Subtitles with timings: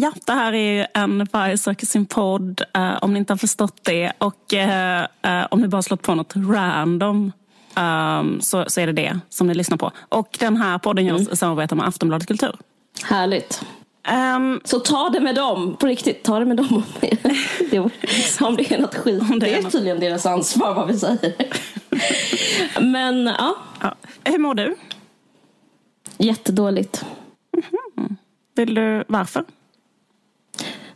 [0.00, 3.38] ja, det här är ju en Varje söker sin podd, uh, om ni inte har
[3.38, 4.12] förstått det.
[4.18, 7.32] Och uh, om ni bara slått på något random
[7.78, 9.92] um, så, så är det det som ni lyssnar på.
[10.08, 11.32] Och den här podden görs mm.
[11.32, 12.56] i samarbete med Aftonbladet Kultur.
[13.04, 13.62] Härligt.
[14.36, 16.22] Um, så ta det med dem, på riktigt.
[16.22, 16.82] Ta det med dem.
[17.70, 17.78] det,
[18.40, 19.22] om det är något skit.
[19.28, 19.72] det, det är, något...
[19.72, 21.34] tydligen deras ansvar vad vi säger.
[22.80, 23.56] Men ja.
[23.80, 23.94] ja.
[24.24, 24.76] Hur mår du?
[26.18, 27.04] Jättedåligt.
[27.52, 28.16] Mm-hmm.
[28.54, 29.44] Vill du, varför?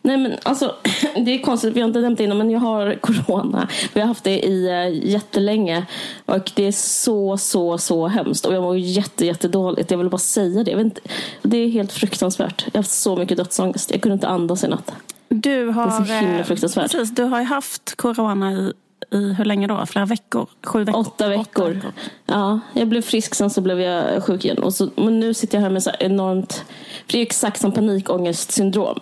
[0.02, 0.74] Nej men alltså,
[1.16, 3.68] det är konstigt, vi har inte nämnt det innan men jag har corona.
[3.92, 5.86] Vi har haft det i uh, jättelänge.
[6.24, 8.46] Och det är så, så, så hemskt.
[8.46, 9.90] Och jag mår jätte, jättedåligt.
[9.90, 10.70] Jag vill bara säga det.
[10.70, 11.00] Jag inte,
[11.42, 12.64] det är helt fruktansvärt.
[12.66, 13.90] Jag har haft så mycket dödsångest.
[13.90, 14.92] Jag kunde inte andas i natt.
[15.28, 16.92] Du har, det är så himla eh, fruktansvärt.
[16.92, 18.72] Precis, du har ju haft corona i
[19.10, 19.86] i hur länge då?
[19.86, 20.46] Flera veckor?
[20.62, 21.00] Sju veckor?
[21.00, 21.42] Åtta veckor.
[21.42, 21.92] Åtta veckor.
[22.26, 24.58] Ja, jag blev frisk sen så blev jag sjuk igen.
[24.58, 26.64] Och så, men nu sitter jag här med så enormt,
[27.06, 29.00] för det är exakt som panikångestsyndrom.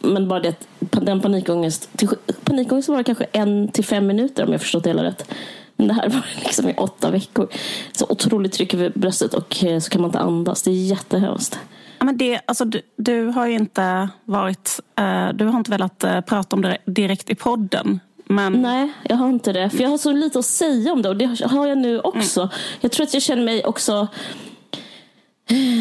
[0.00, 0.66] Men bara det att
[1.06, 2.08] den panikångest, till,
[2.44, 5.34] panikångest var kanske en till fem minuter om jag förstått det hela rätt.
[5.76, 7.48] Men det här var liksom i åtta veckor.
[7.92, 10.62] Så otroligt tryck över bröstet och eh, så kan man inte andas.
[10.62, 11.58] Det är jättehemskt.
[11.98, 16.04] Ja, men det, alltså, du, du har ju inte varit, uh, du har inte velat
[16.04, 18.00] uh, prata om det direkt i podden.
[18.24, 18.52] Men...
[18.52, 19.70] Nej, jag har inte det.
[19.70, 22.40] För jag har så lite att säga om det och det har jag nu också.
[22.40, 22.52] Mm.
[22.80, 24.08] Jag tror att jag känner mig också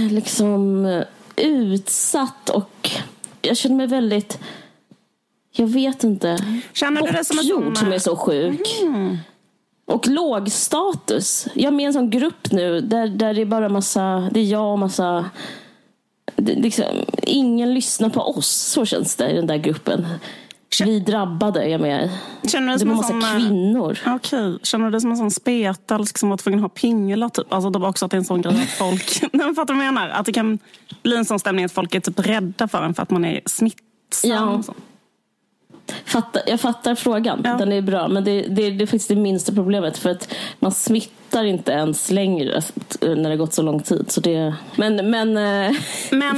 [0.09, 0.86] liksom
[1.36, 2.92] utsatt och
[3.50, 4.39] jag känner mig väldigt,
[5.52, 6.38] jag vet inte,
[6.73, 8.81] Känner du det som, en som är så sjuk.
[8.81, 9.17] Mm.
[9.86, 11.47] Och låg status.
[11.53, 14.39] Jag är med i en sån grupp nu där, där det är bara massa, det
[14.39, 15.30] är jag och massa
[16.36, 16.86] det, liksom,
[17.23, 18.47] ingen lyssnar på oss.
[18.47, 20.08] Så känns det i den där gruppen.
[20.80, 22.09] Vi drabbade är jag med
[22.44, 24.00] Känner du det som en massa sån, kvinnor.
[24.16, 24.58] Okay.
[24.64, 27.30] Känner du det som en sån spetalsk som var tvungen att ha pingla?
[27.30, 27.53] Typ?
[27.53, 29.22] Alltså det var också att det är en sån grej att folk...
[29.34, 30.09] Nej, fattar du vad jag menar?
[30.09, 30.59] Att det kan
[31.03, 33.42] bli en sån stämning att folk är typ rädda för en för att man är
[33.45, 34.31] smittsam.
[34.31, 34.64] Ja.
[36.06, 37.42] Fattar, jag fattar frågan.
[37.44, 37.54] Ja.
[37.54, 38.08] Den är bra.
[38.08, 39.98] Men det, det, det är faktiskt det minsta problemet.
[39.98, 42.61] För att man smittar inte ens längre
[43.02, 44.05] när det gått så lång tid.
[44.11, 45.33] Så det, men men, men,
[46.11, 46.36] men,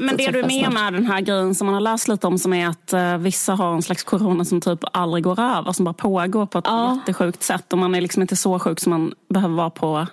[0.00, 2.68] men det du menar, den här grejen som man har läst lite om som är
[2.68, 5.72] att uh, vissa har en slags corona som typ aldrig går över.
[5.72, 6.94] Som bara pågår på ett ja.
[6.94, 7.72] jättesjukt sätt.
[7.72, 10.06] Och man är liksom inte så sjuk som man behöver vara på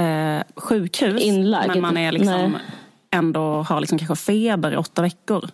[0.00, 1.22] uh, sjukhus.
[1.22, 1.68] Inlagd.
[1.68, 2.56] Men man är liksom
[3.10, 5.48] ändå har liksom kanske feber i åtta veckor.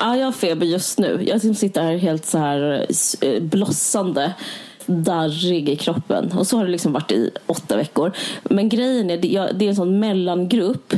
[0.00, 1.22] Ja, jag har feber just nu.
[1.26, 2.86] Jag liksom sitter här helt så här
[3.20, 4.34] eh, blossande
[4.86, 6.32] darrig i kroppen.
[6.32, 8.12] Och så har det liksom varit i åtta veckor.
[8.42, 9.16] Men grejen är,
[9.52, 10.94] det är en sån mellangrupp.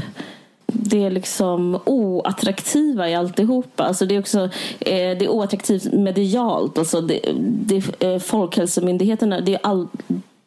[0.67, 3.85] Det är liksom oattraktiva i alltihopa.
[3.85, 4.41] Alltså det är också
[4.81, 6.79] eh, det är oattraktivt medialt.
[6.79, 9.89] Alltså det, det, eh, folkhälsomyndigheterna, det är all,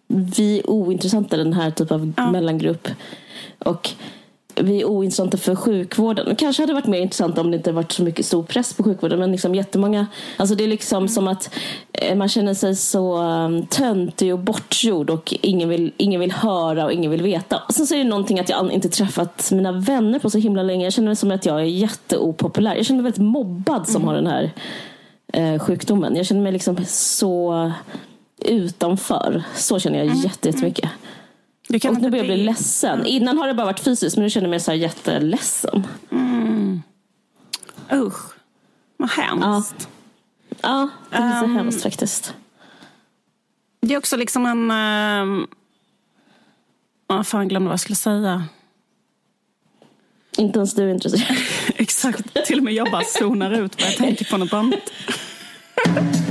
[0.08, 2.32] vi är ointressanta den här typen av ja.
[2.32, 2.88] mellangrupp.
[3.60, 3.90] Och
[4.56, 6.26] vi är ointressanta för sjukvården.
[6.30, 8.84] Det kanske hade varit mer intressant om det inte varit så mycket stor press på
[8.84, 9.20] sjukvården.
[9.20, 10.08] Men liksom jättemånga,
[10.38, 11.08] alltså det är liksom mm.
[11.08, 11.50] som att
[11.92, 16.86] eh, man känner sig så um, töntig och bortgjord och ingen vill, ingen vill höra
[16.86, 17.62] och ingen vill veta.
[17.68, 20.64] Och sen så är det någonting att jag inte träffat mina vänner på så himla
[20.64, 20.84] länge.
[20.84, 22.76] Jag känner mig som att jag är jätteopopulär.
[22.76, 24.08] Jag känner mig väldigt mobbad som mm.
[24.08, 24.52] har den här
[25.34, 26.16] eh, sjukdomen.
[26.16, 27.72] Jag känner mig liksom så
[28.46, 29.44] utanför.
[29.56, 30.20] Så känner jag mm.
[30.20, 30.90] jättemycket.
[31.68, 33.06] Du kan och nu börjar jag bli ledsen.
[33.06, 35.88] Innan har det bara varit fysiskt men nu känner jag mig så här jätteledsen.
[36.12, 36.82] Mm.
[37.94, 38.34] Usch,
[38.98, 39.90] vad hemskt.
[40.50, 42.34] Ja, ja det är så um, hemskt faktiskt.
[43.82, 44.72] Det är också liksom en...
[44.72, 45.46] Uh,
[47.08, 48.44] oh, fan, glömde vad jag skulle säga.
[50.38, 51.38] Inte ens du är intresserad.
[51.76, 54.92] Exakt, till och med jag bara zonar ut vad jag tänker på något annat.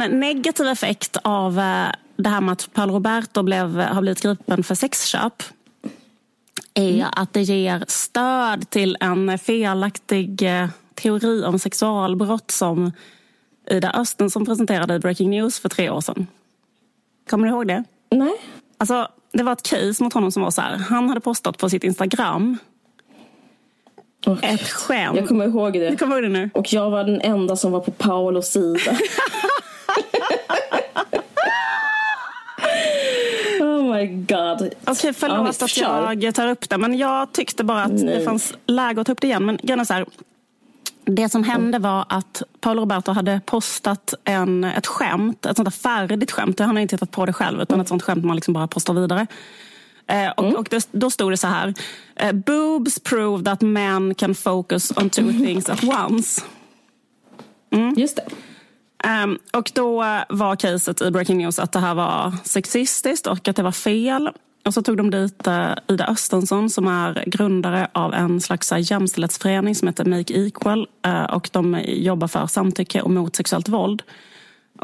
[0.00, 4.64] En negativ effekt av eh, det här med att Paolo Roberto blev, har blivit gripen
[4.64, 5.42] för sexköp
[6.74, 7.06] är mm.
[7.16, 12.92] att det ger stöd till en felaktig eh, teori om sexualbrott som
[13.70, 16.26] Ida Östen som presenterade i Breaking News för tre år sedan.
[17.30, 17.84] Kommer du ihåg det?
[18.10, 18.34] Nej.
[18.78, 20.76] Alltså, det var ett case mot honom som var så här.
[20.76, 22.58] Han hade postat på sitt Instagram
[24.26, 25.16] Oh, ett skämt.
[25.16, 25.90] Jag kommer ihåg det.
[25.90, 26.50] Du kommer ihåg det nu?
[26.54, 28.90] Och jag var den enda som var på Paolos sida.
[33.60, 34.60] oh my god.
[34.60, 36.78] Okej, okay, förlåt ja, att jag tar upp det.
[36.78, 38.18] Men jag tyckte bara att Nej.
[38.18, 39.46] det fanns läge att ta upp det igen.
[39.46, 40.06] Men gärna så här,
[41.04, 45.70] det som hände var att Paolo Roberto hade postat en, ett skämt, ett sånt där
[45.70, 46.58] färdigt skämt.
[46.58, 48.94] Han har inte hittat på det själv, utan ett sånt skämt man liksom bara postar
[48.94, 49.26] vidare.
[50.06, 50.56] Eh, och, mm.
[50.56, 51.74] och det, då stod det så här.
[52.16, 56.42] Eh, Boobs prove that men can focus on two things at once.
[57.70, 57.94] Mm.
[57.96, 58.24] Just det.
[59.24, 59.96] Um, och då
[60.28, 64.30] var caset i Breaking News att det här var sexistiskt och att det var fel.
[64.64, 68.90] Och så tog de dit eh, Ida Östensson som är grundare av en slags eh,
[68.90, 70.88] jämställdhetsförening som heter Make Equal.
[71.06, 74.02] Eh, och de jobbar för samtycke och mot sexuellt våld.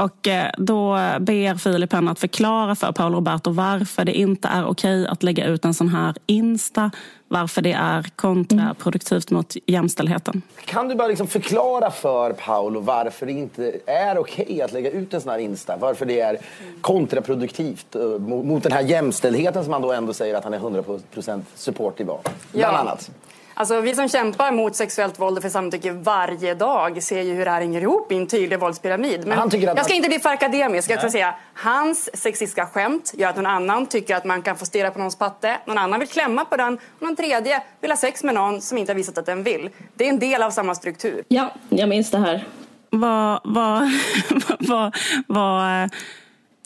[0.00, 5.06] Och då ber Filip henne att förklara för Paolo Roberto varför det inte är okej
[5.06, 6.91] att lägga ut en sån här Insta
[7.29, 10.43] varför det är kontraproduktivt mot jämställdheten.
[10.64, 15.14] Kan du bara liksom förklara för Paolo varför det inte är okej att lägga ut
[15.14, 15.76] en sån här Insta?
[15.76, 16.38] Varför det är
[16.81, 21.43] kontraproduktivt eh, mot den här jämställdheten som han då ändå säger att han är 100%
[21.55, 22.20] supportive av?
[22.53, 22.79] Bland ja.
[22.79, 23.11] annat.
[23.60, 27.44] Alltså, vi som kämpar mot sexuellt våld och för samtycke varje dag ser ju hur
[27.44, 29.26] det här hänger ihop i en tydlig våldspyramid.
[29.26, 30.90] Men han jag ska inte bli för akademisk.
[30.90, 34.66] Jag ska säga, hans sexistiska skämt gör att någon annan tycker att man kan få
[34.66, 35.56] stirra på någons patte.
[35.66, 36.74] Någon annan vill klämma på den.
[36.74, 39.70] Och någon tredje vill ha sex med någon som inte har visat att den vill.
[39.94, 41.24] Det är en del av samma struktur.
[41.28, 42.44] Ja, jag minns det här.
[42.90, 43.90] Vad, vad,
[44.60, 44.96] vad,
[45.26, 45.90] vad,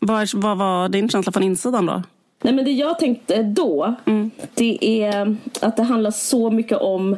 [0.01, 2.03] vad, vad var din känsla från insidan då?
[2.45, 4.31] Nej, men det jag tänkte då, mm.
[4.55, 7.17] det är att det handlar så mycket om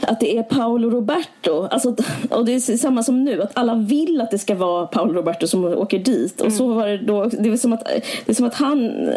[0.00, 1.68] att det är Paolo Roberto.
[1.70, 1.96] Alltså,
[2.30, 5.46] och det är samma som nu, att alla vill att det ska vara Paolo Roberto
[5.46, 6.40] som åker dit.
[6.40, 6.46] Mm.
[6.46, 7.84] Och så var det då, det är som att,
[8.24, 9.10] det är som att han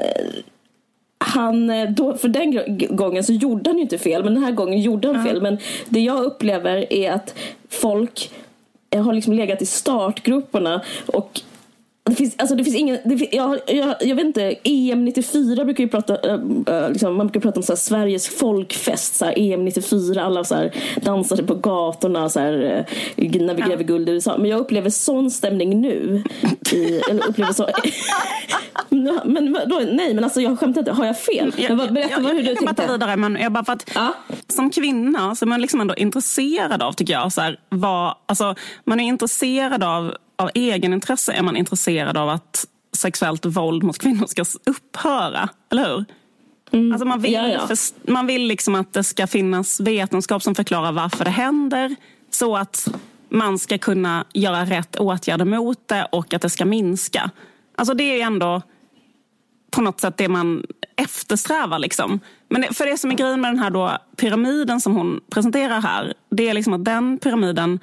[1.17, 4.81] han, då, för den gången så gjorde han ju inte fel, men den här gången
[4.81, 5.27] gjorde han mm.
[5.27, 5.41] fel.
[5.41, 5.57] Men
[5.89, 7.35] det jag upplever är att
[7.69, 8.31] folk
[8.95, 11.41] har liksom legat i startgroparna och
[12.09, 15.65] det finns, alltså det finns ingen, det finns, jag, jag, jag vet inte, EM 94
[15.65, 19.33] brukar ju prata, äh, liksom, man brukar prata om så här, Sveriges folkfest, så här,
[19.37, 22.85] EM 94, alla så här, dansade på gatorna så här,
[23.15, 24.37] när vi gräver guld i USA.
[24.37, 26.23] Men jag upplever sån stämning nu.
[26.71, 27.67] I, eller upplever så,
[29.25, 31.53] men då, nej men alltså jag skämtar inte, har jag fel?
[31.67, 32.65] Men vad, berätta jag, vad, hur du tänkte.
[32.65, 34.13] Jag kan vidare, men jag bara för att ja.
[34.47, 38.55] som kvinna så är man liksom ändå intresserad av, tycker jag, så här, vad, alltså,
[38.83, 42.65] man är intresserad av av egenintresse är man intresserad av att
[42.97, 45.49] sexuellt våld mot kvinnor ska upphöra.
[45.71, 46.05] Eller hur?
[46.71, 46.91] Mm.
[46.91, 47.67] Alltså man vill, ja, ja.
[47.67, 47.77] För,
[48.11, 51.95] man vill liksom att det ska finnas vetenskap som förklarar varför det händer.
[52.29, 52.87] Så att
[53.29, 57.31] man ska kunna göra rätt åtgärder mot det och att det ska minska.
[57.75, 58.61] Alltså det är ändå
[59.71, 60.65] på något sätt det man
[60.95, 61.79] eftersträvar.
[61.79, 62.19] Liksom.
[62.49, 65.81] Men det, för det som är grejen med den här då, pyramiden som hon presenterar
[65.81, 67.79] här, det är liksom att den pyramiden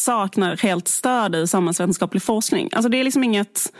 [0.00, 2.68] saknar helt stöd i samhällsvetenskaplig forskning.
[2.72, 3.72] Alltså det är liksom inget...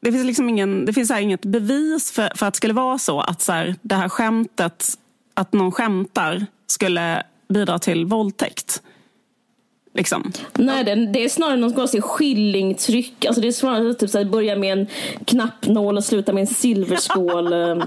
[0.00, 2.98] Det finns, liksom ingen, det finns här inget bevis för, för att det skulle vara
[2.98, 4.88] så att så här, det här skämtet,
[5.34, 8.82] att någon skämtar, skulle bidra till våldtäkt.
[9.96, 10.32] Liksom.
[10.52, 13.24] Nej, det, det är snarare någon slags skillingtryck.
[13.24, 14.86] Alltså det är snarare typ här, börja med en
[15.24, 17.44] knappnål och sluta med en silverskål.
[17.54, 17.84] Eh.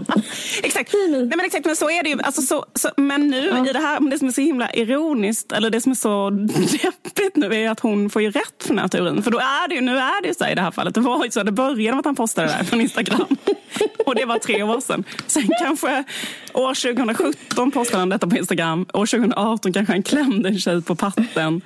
[0.63, 0.93] exakt.
[1.09, 2.17] Nej, men exakt, men så är det ju.
[2.21, 3.69] Alltså, så, så, men nu ja.
[3.69, 6.29] i det här, det som är så himla ironiskt, eller det som är så
[6.83, 9.23] deppigt nu är att hon får ju rätt för den här turen.
[9.23, 10.95] För då är det ju, nu är det ju så i det här fallet.
[10.95, 13.25] Det var ju så, det började med att han postade det där från Instagram.
[14.05, 15.03] och det var tre år sedan.
[15.27, 16.03] Sen kanske
[16.53, 18.85] år 2017 postade han detta på Instagram.
[18.93, 21.61] År 2018 kanske han klämde en tjej på patten.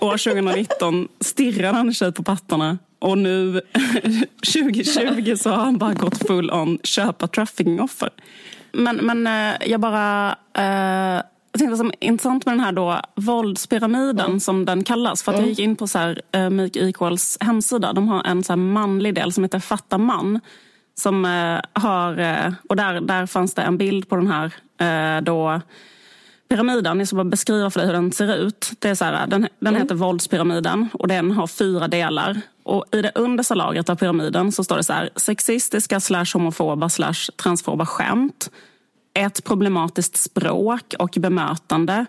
[0.00, 2.78] År 2019 stirrade han tjej på pattarna.
[2.98, 3.60] Och nu
[4.54, 8.10] 2020 så har han bara gått full on köpa trafficking-offer.
[8.72, 10.36] Men, men eh, jag bara...
[10.54, 14.40] Eh, jag tänkte som intressant med den här då våldspyramiden mm.
[14.40, 15.22] som den kallas.
[15.22, 17.92] För att jag gick in på så här, uh, Make Equals hemsida.
[17.92, 20.40] De har en så manlig del som heter Fatta man.
[20.94, 22.10] Som uh, har,
[22.68, 25.60] och där, där fanns det en bild på den här då
[26.48, 28.72] pyramiden, jag ska bara beskriva för dig hur den ser ut.
[28.78, 29.82] Det är så här, den, den mm.
[29.82, 32.40] heter våldspyramiden och den har fyra delar.
[32.62, 36.88] Och I det understa lagret av pyramiden så står det så här, sexistiska slash homofoba
[36.88, 38.50] slash transfoba skämt.
[39.14, 42.06] Ett problematiskt språk och bemötande.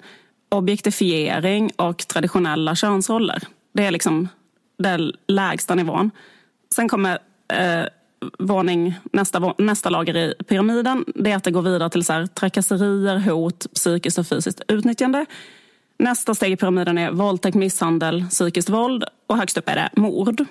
[0.50, 3.44] Objektifiering och traditionella könsroller.
[3.74, 4.28] Det är liksom
[4.78, 6.12] den lägsta nivån.
[6.76, 7.20] Sen kommer
[7.54, 7.86] eh,
[8.40, 12.28] våning, nästa, nästa lager i pyramiden, det är att det går vidare till så här,
[12.28, 15.26] trakasserier, hot, psykiskt och fysiskt utnyttjande.
[15.98, 20.46] Nästa steg i pyramiden är våldtäkt, misshandel, psykiskt våld och högst upp är det mord.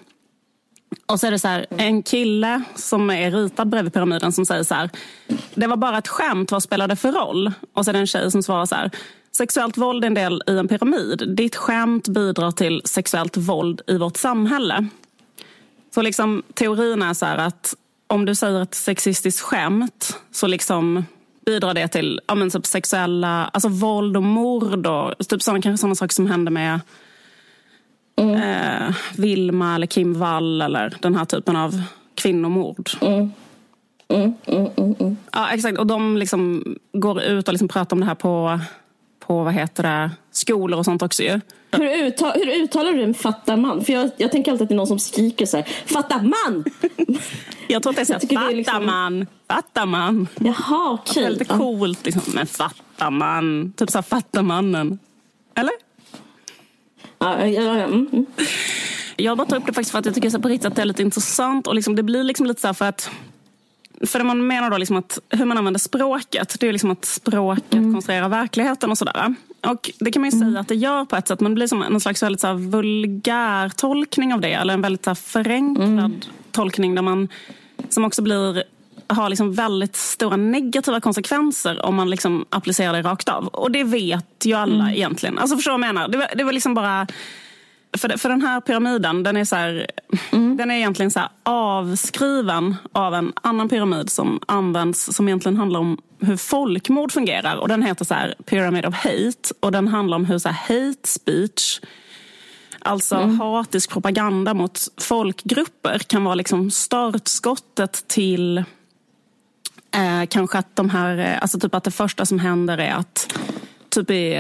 [1.07, 4.63] Och så är det så här, en kille som är ritad bredvid pyramiden som säger
[4.63, 4.91] så här,
[5.55, 7.53] det var bara ett skämt, vad spelar det för roll?
[7.75, 8.91] Och så är det en tjej som svarar så här,
[9.37, 11.35] sexuellt våld är en del i en pyramid.
[11.37, 14.89] Ditt skämt bidrar till sexuellt våld i vårt samhälle.
[15.99, 17.75] Så liksom, teorin är så här att
[18.07, 21.05] om du säger ett sexistiskt skämt så liksom
[21.47, 25.81] bidrar det till ja, men typ sexuella, alltså våld och mord och typ sådana, kanske
[25.81, 26.81] sådana saker som händer med
[28.17, 28.35] mm.
[28.35, 31.83] eh, Vilma eller Kim Wall eller den här typen av
[32.14, 32.90] kvinnomord.
[33.00, 33.33] Mm.
[34.09, 35.17] Mm, mm, mm, mm.
[35.33, 35.78] ja, exakt.
[35.78, 38.61] Och de liksom går ut och liksom pratar om det här på,
[39.28, 41.40] på vad heter det, skolor och sånt också ju.
[41.70, 43.85] Hur, uttal, hur uttalar du en fatta man?
[43.85, 46.64] För jag, jag tänker alltid att det är någon som skriker så här, fatta man!
[47.68, 48.87] jag tror att det är så här, fatta liksom...
[48.87, 50.28] man, fatta man.
[50.40, 51.11] Jaha, okej.
[51.11, 51.23] Okay.
[51.23, 53.73] Det är lite coolt liksom, men fatta man.
[53.76, 54.99] Typ så här, fatta mannen.
[55.54, 55.73] Eller?
[57.18, 57.85] Ja, ja, ja.
[57.85, 58.26] Mm, mm.
[59.16, 60.82] Jag bara tar upp det faktiskt för att jag tycker så på riktigt att det
[60.82, 63.11] är lite intressant och liksom, det blir liksom lite så här för att
[64.07, 67.05] för det man menar då liksom att hur man använder språket, det är liksom att
[67.05, 67.95] språket mm.
[67.95, 69.35] konstruerar verkligheten och sådär.
[69.67, 70.50] Och det kan man ju mm.
[70.50, 72.47] säga att det gör på ett sätt, men det blir som en slags väldigt så
[72.47, 76.21] här vulgär tolkning av det, eller en väldigt så förenklad mm.
[76.52, 77.28] tolkning där man,
[77.88, 78.64] som också blir
[79.09, 83.47] har liksom väldigt stora negativa konsekvenser om man liksom applicerar det rakt av.
[83.47, 84.95] Och det vet ju alla mm.
[84.95, 85.38] egentligen.
[85.38, 86.09] Alltså förstår du vad jag menar?
[86.09, 87.07] Det var, det var liksom bara
[87.97, 89.87] för, för den här pyramiden, den är, så här,
[90.33, 90.57] mm.
[90.57, 95.99] den är egentligen så avskriven av en annan pyramid som används, som egentligen handlar om
[96.21, 97.57] hur folkmord fungerar.
[97.57, 99.54] Och den heter så här, Pyramid of Hate.
[99.61, 101.80] Och den handlar om hur så hate speech,
[102.80, 103.40] alltså mm.
[103.40, 108.59] hatisk propaganda mot folkgrupper kan vara liksom startskottet till
[109.95, 113.38] eh, kanske att de här, eh, alltså typ att det första som händer är att
[113.90, 114.35] typ i...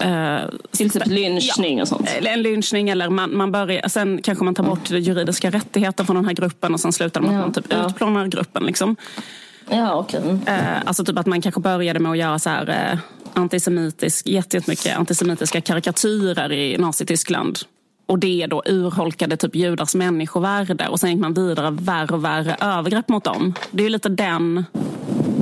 [0.00, 0.38] Eh,
[0.70, 2.08] Till typ lynchning ja, och sånt?
[2.22, 5.02] En lynchning eller man, man börjar, sen kanske man tar bort mm.
[5.02, 7.86] juridiska rättigheter från den här gruppen och sen slutar man ja, att man typ ja.
[7.86, 8.62] utplånar gruppen.
[8.62, 8.96] Liksom.
[9.70, 10.20] Ja, okay.
[10.46, 12.98] Eh, alltså typ att man kanske började med att göra så här, eh,
[13.34, 17.58] antisemitisk, jättemycket antisemitiska karikatyrer i Nazityskland.
[18.06, 22.56] Och det då urholkade typ judars människovärde och sen gick man vidare värre och värre
[22.60, 23.54] övergrepp mot dem.
[23.70, 24.64] Det är lite den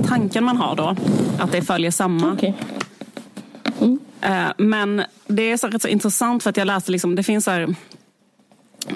[0.08, 0.96] tanken man har då,
[1.38, 2.32] att det följer samma.
[2.32, 2.52] Okay.
[4.20, 7.44] Eh, men det är så rätt så intressant för att jag läste, liksom, det finns
[7.44, 7.75] så här,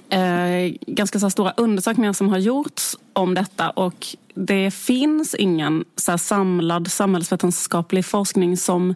[0.08, 6.18] eh, ganska så stora undersökningar som har gjorts om detta och det finns ingen så
[6.18, 8.94] samlad samhällsvetenskaplig forskning som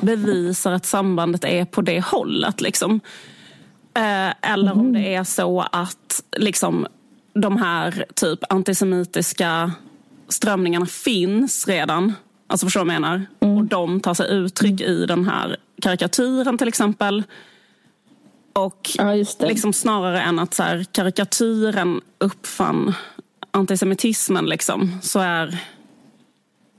[0.00, 2.60] bevisar att sambandet är på det hållet.
[2.60, 3.00] Liksom.
[3.94, 4.80] Eh, eller mm.
[4.80, 6.86] om det är så att liksom,
[7.34, 9.72] de här typ antisemitiska
[10.28, 12.12] strömningarna finns redan
[12.50, 13.26] Alltså förstår du vad jag menar?
[13.40, 13.56] Mm.
[13.56, 14.92] Och de tar sig uttryck mm.
[14.92, 17.22] i den här karikatyren till exempel.
[18.52, 22.94] Och ja, liksom snarare än att så här, karikatyren uppfann
[23.50, 25.58] antisemitismen liksom, så är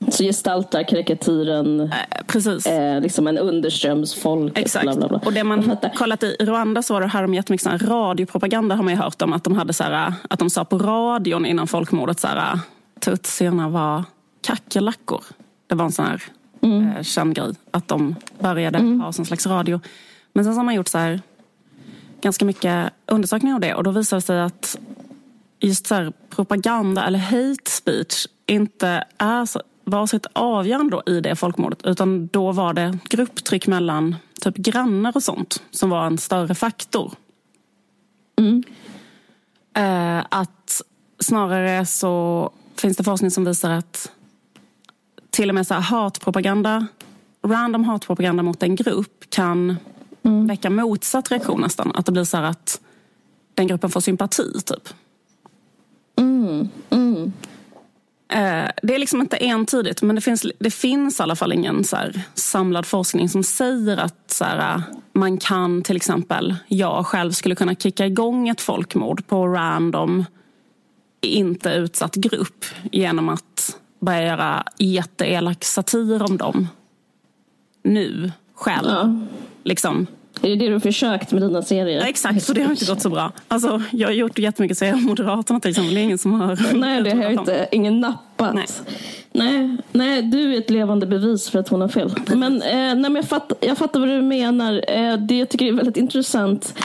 [0.07, 1.87] så gestaltar karikatyren eh,
[2.27, 2.65] precis.
[2.65, 4.57] Eh, liksom en underströmsfolk.
[4.57, 4.83] Exakt.
[4.83, 5.21] Bla, bla, bla.
[5.25, 8.93] Och det man kollat i Rwanda så var det här med jättemycket radiopropaganda har man
[8.93, 9.33] ju hört om.
[9.33, 12.59] Att de, hade så här, att de sa på radion innan folkmordet så här,
[12.99, 14.03] tutsierna var
[14.41, 15.23] kackerlackor.
[15.69, 16.23] Det var en sån här
[16.61, 16.87] mm.
[16.87, 17.53] eh, känd grej.
[17.71, 19.01] Att de började mm.
[19.01, 19.79] ha sån slags radio.
[20.33, 21.21] Men sen så har man gjort så här,
[22.21, 23.73] ganska mycket undersökningar av det.
[23.73, 24.77] Och då visar det sig att
[25.59, 31.13] just så här, propaganda eller hate speech inte är så, var så ett avgörande då
[31.13, 31.85] i det folkmordet.
[31.85, 37.13] Utan då var det grupptryck mellan typ grannar och sånt som var en större faktor.
[38.39, 38.63] Mm.
[39.73, 40.81] Eh, att
[41.19, 44.11] snarare så finns det forskning som visar att
[45.39, 46.87] till och med så här hatpropaganda,
[47.45, 49.77] random hatpropaganda mot en grupp kan
[50.23, 50.47] mm.
[50.47, 51.91] väcka motsatt reaktion nästan.
[51.95, 52.81] Att det blir så här att
[53.53, 54.89] den gruppen får sympati typ.
[56.17, 56.69] Mm.
[56.89, 57.33] Mm.
[58.29, 61.83] Eh, det är liksom inte entydigt men det finns, det finns i alla fall ingen
[61.83, 61.97] så
[62.33, 64.81] samlad forskning som säger att så här,
[65.13, 70.25] man kan till exempel, jag själv skulle kunna kicka igång ett folkmord på random
[71.21, 76.67] inte utsatt grupp genom att börja göra jätteelak satir om dem.
[77.83, 78.87] Nu, själv.
[78.87, 79.15] Ja.
[79.63, 80.07] Liksom.
[80.41, 81.99] Är det det du har försökt med dina serier?
[81.99, 83.31] Ja, exakt, och det har inte gått så bra.
[83.47, 85.93] Alltså, jag har gjort jättemycket serier om Moderaterna till exempel.
[85.93, 86.73] Det är ingen som har...
[86.73, 88.53] Nej, det har inte, ingen nappat.
[88.53, 88.65] Nej.
[89.31, 92.11] Nej, nej, du är ett levande bevis för att hon har fel.
[92.27, 94.83] Men, eh, nej, men jag, fattar, jag fattar vad du menar.
[94.87, 96.75] Eh, det jag tycker är väldigt intressant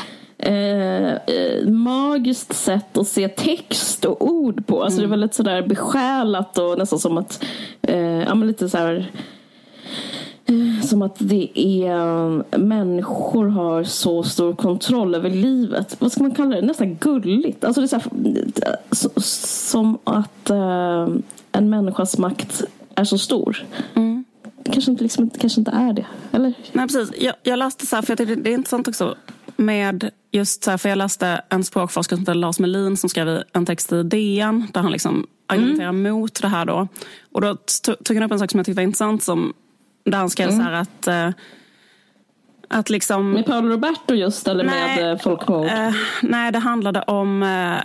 [0.44, 4.82] Eh, eh, magiskt sätt att se text och ord på.
[4.82, 5.10] Alltså mm.
[5.10, 7.44] det är väldigt sådär besjälat och nästan som att,
[7.82, 9.12] eh, ja men lite så här,
[10.46, 15.96] eh, som att det är människor har så stor kontroll över livet.
[15.98, 16.62] Vad ska man kalla det?
[16.62, 17.64] Nästan gulligt.
[17.64, 21.08] Alltså det är så här, så, som att eh,
[21.52, 22.62] en människas makt
[22.94, 23.64] är så stor.
[23.94, 24.24] Mm.
[24.64, 26.54] Kanske inte, liksom, kanske inte är det, eller?
[26.72, 27.22] Nej, precis.
[27.22, 29.14] Jag, jag läste så här, för jag tyckte det är intressant också
[29.56, 33.42] med just så här, för jag läste en språkforskare som heter Lars Melin som skrev
[33.52, 36.12] en text i DN där han liksom argumenterar mm.
[36.12, 36.88] mot det här då.
[37.32, 37.56] Och då
[38.04, 39.52] tog han upp en sak som jag tyckte var intressant som
[40.04, 40.60] där han skrev mm.
[40.60, 41.30] så här att eh,
[42.68, 45.66] att liksom, med Paolo Roberto just eller nej, med eh, folkmord?
[45.66, 47.76] Eh, nej, det handlade om eh,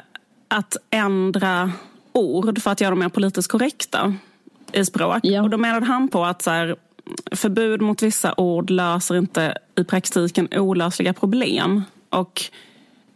[0.47, 1.71] att ändra
[2.13, 4.13] ord för att göra dem mer politiskt korrekta
[4.71, 5.19] i språk.
[5.23, 5.41] Ja.
[5.41, 6.75] Och då menade han på att så här,
[7.31, 11.83] förbud mot vissa ord löser inte i praktiken olösliga problem.
[12.09, 12.41] Och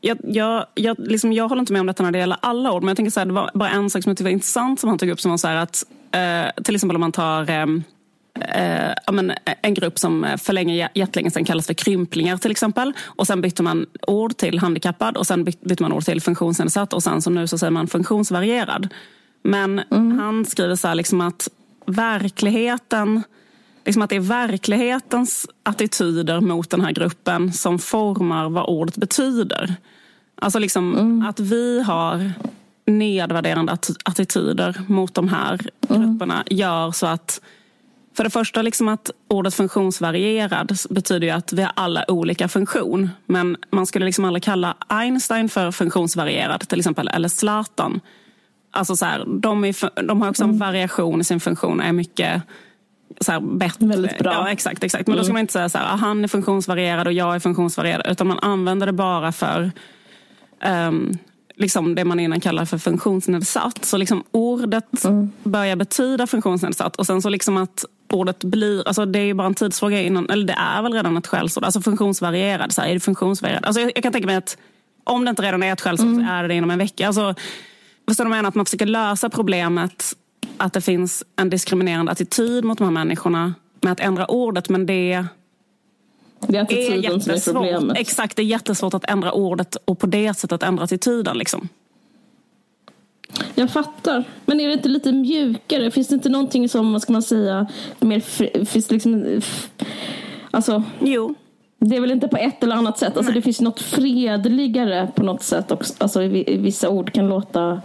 [0.01, 2.83] jag, jag, jag, liksom, jag håller inte med om detta när det gäller alla ord,
[2.83, 4.79] men jag tänker så här, det var bara en sak som jag tyckte var intressant
[4.79, 7.49] som han tog upp som var så här att eh, till exempel om man tar
[7.49, 7.65] eh,
[8.55, 8.95] eh,
[9.61, 12.93] en grupp som för länge, jättelänge sedan kallas för krymplingar till exempel.
[13.03, 17.03] Och sen bytte man ord till handikappad och sen bytte man ord till funktionsnedsatt och
[17.03, 18.89] sen så nu så säger man funktionsvarierad.
[19.43, 20.19] Men mm.
[20.19, 21.49] han skriver så här liksom att
[21.85, 23.23] verkligheten
[23.85, 29.75] liksom att det är verklighetens attityder mot den här gruppen som formar vad ordet betyder.
[30.35, 31.25] Alltså liksom mm.
[31.25, 32.31] att vi har
[32.85, 35.59] nedvärderande attityder mot de här
[35.89, 36.01] mm.
[36.01, 37.41] grupperna gör så att
[38.17, 43.09] för det första liksom att ordet funktionsvarierad betyder ju att vi har alla olika funktion.
[43.25, 47.99] Men man skulle liksom aldrig kalla Einstein för funktionsvarierad till exempel, eller Zlatan.
[48.71, 50.59] Alltså så här, de, är, de har också en mm.
[50.59, 52.41] variation i sin funktion och är mycket
[53.21, 53.87] så här, bättre.
[53.87, 54.33] Väldigt bra.
[54.33, 54.83] Ja, exakt.
[54.83, 55.07] exakt.
[55.07, 55.33] Men då ska mm.
[55.33, 58.11] man inte säga så här, ah, han är funktionsvarierad och jag är funktionsvarierad.
[58.11, 59.71] Utan man använder det bara för
[60.65, 61.17] um,
[61.55, 63.85] liksom det man innan kallar för funktionsnedsatt.
[63.85, 65.31] Så liksom ordet mm.
[65.43, 69.53] börjar betyda funktionsnedsatt och sen så liksom att ordet blir, alltså det är bara en
[69.53, 72.71] tidsfråga innan, eller det är väl redan ett skällsord, alltså funktionsvarierad.
[72.71, 73.65] Så här, är det funktionsvarierad?
[73.65, 74.57] Alltså jag, jag, kan tänka mig att
[75.03, 76.25] om det inte redan är ett skällsord mm.
[76.25, 77.07] så är det inom en vecka.
[77.07, 77.35] Alltså,
[78.07, 78.49] förstår du vad jag menar?
[78.49, 80.13] Att man försöker lösa problemet
[80.57, 84.85] att det finns en diskriminerande attityd mot de här människorna med att ändra ordet men
[84.85, 85.25] det
[86.47, 87.97] det är attityden som är problemet.
[87.97, 91.37] Exakt, det är jättesvårt att ändra ordet och på det sättet ändra attityden.
[91.37, 91.69] Liksom.
[93.55, 94.23] Jag fattar.
[94.45, 95.91] Men är det inte lite mjukare?
[95.91, 97.67] Finns det inte någonting som, vad ska man säga,
[97.99, 98.19] mer...
[98.65, 99.41] Finns det liksom...
[100.51, 100.83] Alltså...
[100.99, 101.35] Jo.
[101.79, 103.17] Det är väl inte på ett eller annat sätt.
[103.17, 105.93] Alltså, det finns något fredligare på något sätt också.
[105.97, 107.81] Alltså, vissa ord kan låta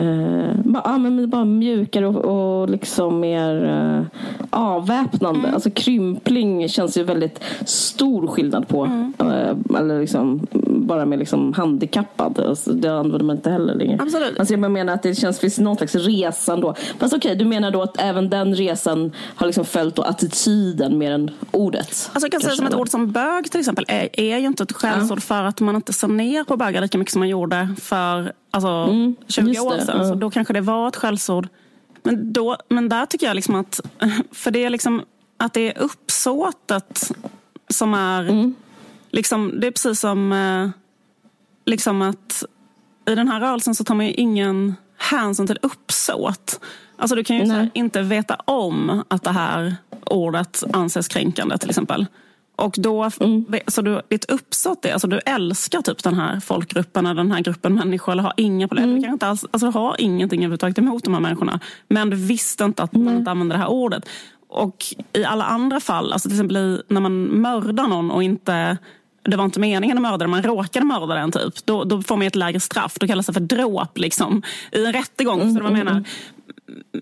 [0.00, 5.40] Eh, bara, men bara mjukare och, och liksom mer eh, avväpnande.
[5.40, 5.54] Mm.
[5.54, 8.84] Alltså krympling känns ju väldigt stor skillnad på.
[8.84, 9.12] Mm.
[9.18, 10.46] Eh, eller liksom,
[10.90, 12.40] bara med liksom handikappad.
[12.40, 13.98] Alltså, det använder man inte heller längre.
[14.02, 14.38] Absolut.
[14.38, 16.74] Alltså, jag menar att det känns, finns någon slags resa då.
[16.98, 20.98] Fast okej, okay, du menar då att även den resan har liksom följt då attityden
[20.98, 22.10] mer än ordet?
[22.12, 24.62] Alltså jag kan säga som ett ord som bög till exempel är, är ju inte
[24.62, 25.20] ett skällsord ja.
[25.20, 28.68] för att man inte ser ner på bögar lika mycket som man gjorde för alltså,
[28.68, 29.96] mm, 20 år sedan.
[29.98, 30.08] Ja.
[30.08, 31.48] Så då kanske det var ett skällsord.
[32.02, 33.80] Men, då, men där tycker jag liksom att,
[34.32, 35.02] för det är liksom
[35.36, 37.12] att det är uppsåtet
[37.68, 38.54] som är, mm.
[39.10, 40.70] Liksom, det är precis som eh,
[41.66, 42.44] liksom att
[43.08, 46.60] i den här rörelsen så tar man ju ingen hänsyn till uppsåt.
[46.96, 51.70] Alltså du kan ju här, inte veta om att det här ordet anses kränkande till
[51.70, 52.06] exempel.
[52.56, 53.44] Och då, mm.
[53.66, 57.40] så du, ditt uppsåt är, alltså du älskar typ den här folkgruppen eller den här
[57.40, 58.84] gruppen människor eller har inga problem.
[58.84, 58.96] Mm.
[58.96, 61.60] Du, kan inte alls, alltså du har ingenting överhuvudtaget emot de här människorna.
[61.88, 64.08] Men du visste inte att man inte använde det här ordet.
[64.48, 68.78] Och i alla andra fall, alltså till exempel när man mördar någon och inte
[69.22, 71.66] det var inte meningen att mörda den, man råkade mörda den typ.
[71.66, 72.96] Då, då får man ett lägre straff.
[73.00, 75.40] Då kallas det för dråp liksom, i en rättegång.
[75.40, 76.04] Mm, så, vad menar.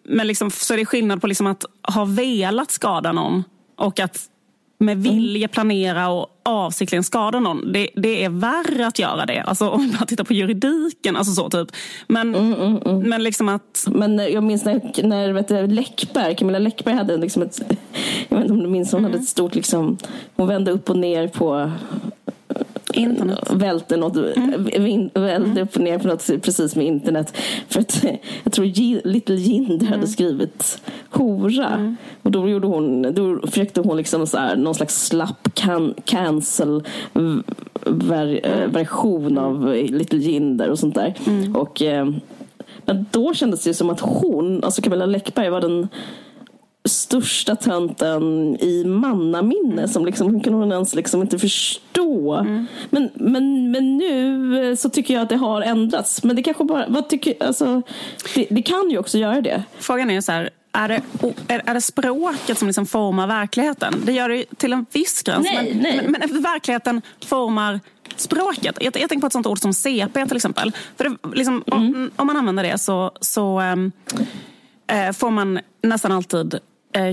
[0.04, 3.44] Men liksom, så är det skillnad på liksom att ha velat skada någon
[3.76, 4.28] och att
[4.78, 5.02] med mm.
[5.02, 7.72] vilja planera och avsiktligen skada någon.
[7.72, 9.40] Det, det är värre att göra det.
[9.40, 11.16] Alltså om man tittar på juridiken.
[11.16, 11.68] Alltså så typ.
[12.06, 13.08] Men, mm, mm, mm.
[13.08, 13.84] men liksom att...
[13.86, 17.60] Men jag minns när, när vet du, Läckberg, Camilla Läckberg hade liksom ett...
[18.28, 19.22] Jag vet inte om du minns, hon hade mm.
[19.22, 19.96] ett stort liksom...
[20.36, 21.72] Hon vände upp och ner på
[22.94, 23.52] Internet.
[23.52, 25.11] Välte något, mm.
[25.14, 27.37] välte upp och ner på något precis med internet.
[27.68, 28.04] För att
[28.44, 28.64] jag tror
[29.08, 29.92] Little Jinder mm.
[29.92, 31.68] hade skrivit hora.
[31.68, 31.96] Mm.
[32.22, 36.82] Och då, gjorde hon, då försökte hon liksom så här, någon slags slapp can, cancel
[37.84, 38.72] ver, mm.
[38.72, 41.14] version av Little Jinder och sånt där.
[41.26, 41.56] Mm.
[41.56, 42.08] Och, eh,
[42.84, 45.88] men då kändes det som att hon, alltså Camilla Läckberg var den
[46.88, 52.35] största tönten i mannaminne som liksom, kunde hon ens liksom inte förstå.
[52.35, 52.66] Mm.
[52.90, 56.24] Men, men, men nu så tycker jag att det har ändrats.
[56.24, 57.83] Men det kanske bara, vad tycker, alltså,
[58.35, 59.62] det, det kan ju också göra det.
[59.79, 61.03] Frågan är så här, är det,
[61.48, 63.94] är, det språket som liksom formar verkligheten?
[64.05, 65.48] Det gör det till en viss gräns.
[65.53, 66.09] Nej, men, nej.
[66.09, 67.81] Men, men verkligheten formar
[68.16, 68.79] språket.
[68.81, 70.72] Jag, jag tänker på ett sånt ord som CP till exempel.
[70.96, 71.83] För det, liksom, mm.
[71.83, 73.92] om, om, man använder det så, så um,
[75.14, 76.61] får man nästan alltid eh,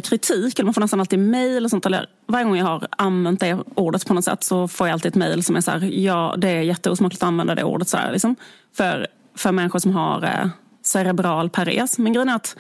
[0.04, 1.86] kritik, eller man får nästan alltid mejl och sånt.
[1.86, 5.10] Eller varje gång jag har använt det ordet på något sätt så får jag alltid
[5.10, 7.98] ett mejl som är så här, ja det är jätteosmakligt att använda det ordet så
[7.98, 8.36] här, liksom,
[8.78, 10.48] för, för människor som har eh,
[10.84, 11.98] cerebral pares.
[11.98, 12.58] Men grejen är att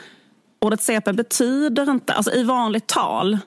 [0.61, 3.37] ordet CP betyder inte, alltså i vanligt tal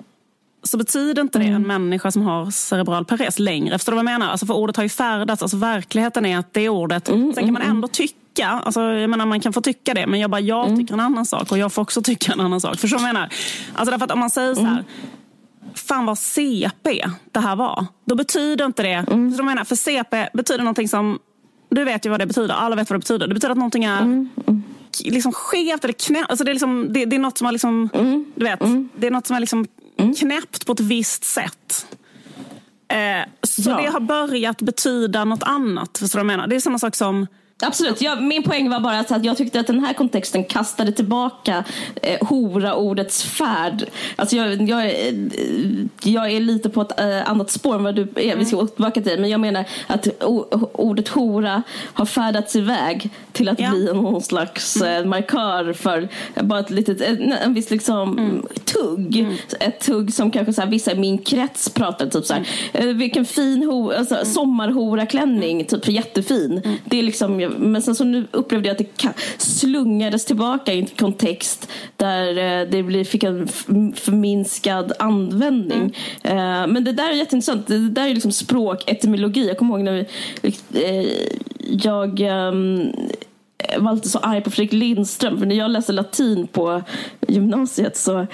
[0.63, 1.69] så betyder inte det en mm.
[1.69, 3.79] människa som har cerebral pares längre.
[3.79, 4.31] Förstår du vad jag menar?
[4.33, 5.43] Alltså för ordet har ju färdats.
[5.43, 7.77] Alltså verkligheten är att det ordet, mm, sen kan man mm, mm.
[7.77, 8.49] ändå tycka tycka.
[8.49, 10.79] Alltså, jag menar, man kan få tycka det, men jag bara, jag mm.
[10.79, 12.79] tycker en annan sak och jag får också tycka en annan sak.
[12.79, 13.33] För så menar
[13.75, 14.85] Alltså därför att om man säger så här, mm.
[15.75, 17.87] fan vad CP det här var.
[18.05, 19.35] Då betyder inte det, mm.
[19.35, 21.19] så menar, för CP betyder någonting som,
[21.71, 23.27] du vet ju vad det betyder, alla vet vad det betyder.
[23.27, 24.29] Det betyder att någonting är mm.
[24.47, 24.63] mm.
[25.05, 26.31] liksom skevt eller knäppt.
[26.31, 28.25] Alltså det, är liksom, det, det är något som har liksom, mm.
[28.35, 28.89] du vet, mm.
[28.97, 29.67] det är något som är liksom
[30.19, 31.87] knäppt på ett visst sätt.
[32.89, 33.77] Eh, så ja.
[33.77, 35.99] det har börjat betyda något annat.
[35.99, 36.49] Förstår du vad jag menar?
[36.49, 37.27] Det är samma sak som
[37.63, 41.65] Absolut, jag, min poäng var bara att jag tyckte att den här kontexten kastade tillbaka
[42.03, 43.85] eh, hora-ordets färd.
[44.17, 45.15] Alltså jag, jag, eh,
[46.03, 48.69] jag är lite på ett eh, annat spår än vad du är, vi ska mm.
[48.69, 53.71] tillbaka till Men jag menar att o, ordet hora har färdats iväg till att ja.
[53.71, 55.03] bli någon slags mm.
[55.03, 56.09] eh, markör för
[56.43, 58.47] bara ett litet, en, en viss liksom mm.
[58.65, 59.17] tugg.
[59.17, 59.35] Mm.
[59.61, 62.89] Ett tugg som kanske så här, vissa i min krets pratar typ så här, mm.
[62.89, 64.27] eh, vilken fin ho, alltså, mm.
[64.27, 66.79] sommarhora-klänning, typ jättefin.
[66.85, 70.87] Det är liksom men sen så nu upplevde jag att det slungades tillbaka i en
[70.87, 73.49] kontext där eh, det fick en
[73.95, 75.95] förminskad användning.
[76.23, 76.39] Mm.
[76.39, 77.67] Eh, men det där är jätteintressant.
[77.67, 79.49] Det där är liksom språketymologi.
[79.49, 80.07] Jag kommer ihåg när
[80.43, 81.09] vi, eh,
[81.85, 82.93] jag ehm,
[83.79, 85.39] var alltid så arg på Fredrik Lindström.
[85.39, 86.83] För när jag läste latin på
[87.29, 88.27] gymnasiet så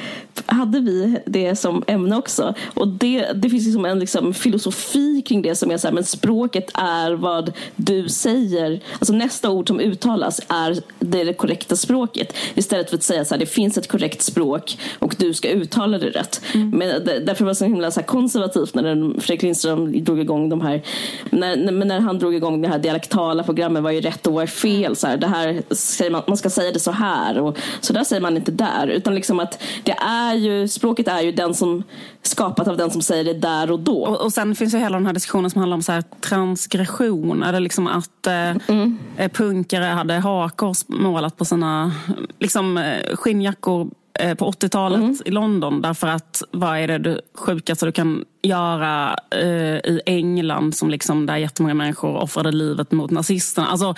[0.46, 2.54] hade vi det som ämne också.
[2.74, 6.04] Och det, det finns liksom en liksom filosofi kring det som är så här, men
[6.04, 8.80] språket är vad du säger.
[8.92, 12.37] Alltså nästa ord som uttalas är det, det korrekta språket.
[12.54, 15.98] Istället för att säga så här, det finns ett korrekt språk och du ska uttala
[15.98, 16.40] det rätt.
[16.54, 16.70] Mm.
[16.70, 20.60] Men därför var det så himla så konservativt när den, Fredrik Lindström drog igång de
[20.60, 20.82] här,
[21.30, 24.42] när, när, när han drog igång det här dialektala programmet, vad är rätt och vad
[24.42, 24.96] är fel?
[24.96, 28.05] Så här, det här säger man, man ska säga det så här och så där
[28.05, 28.87] säger man inte där.
[28.87, 31.83] Utan liksom att det är ju, språket är ju den som
[32.22, 34.05] skapat av den som säger det där och då.
[34.05, 37.42] Och, och sen finns ju hela den här diskussionen som handlar om så här transgression.
[37.42, 38.98] Eller liksom att eh, mm.
[39.33, 41.92] Punkare hade hakor målat på sina
[42.38, 45.16] liksom, eh, skinnjackor eh, på 80-talet mm.
[45.24, 45.83] i London.
[45.83, 51.27] Därför att vad är det du sjukaste du kan göra eh, i England som liksom,
[51.27, 53.66] där jättemånga människor offrade livet mot nazisterna.
[53.66, 53.94] Alltså,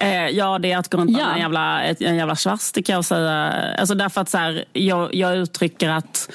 [0.00, 1.32] Eh, ja, det är att gå runt ja.
[1.32, 3.52] en jävla, en jävla svastika och säga...
[3.78, 6.30] Alltså därför att så här, jag, jag uttrycker att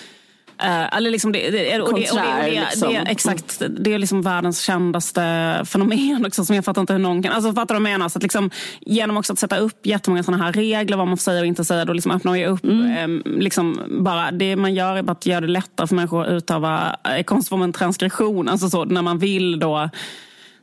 [0.92, 2.94] eller liksom det, det, och det, och det, det, liksom.
[2.94, 7.24] det, exakt, det är liksom världens kändaste fenomen också som jag fattar inte hur någon
[7.24, 7.34] kan...
[7.34, 8.10] Alltså fattar du vad jag menar?
[8.10, 8.50] Så att liksom,
[8.82, 11.66] genom också att sätta upp jättemånga sådana här regler vad man får säga och inte
[11.66, 13.22] säga, då liksom öppnar man upp mm.
[13.26, 16.32] eh, liksom bara, det man gör är bara att göra det lättare för människor att
[16.32, 18.50] utöva eh, konstformen en transgression.
[18.50, 19.90] Alltså så, när man vill då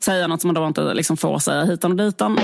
[0.00, 2.38] säga något som man då inte liksom får säga hitan och ditan.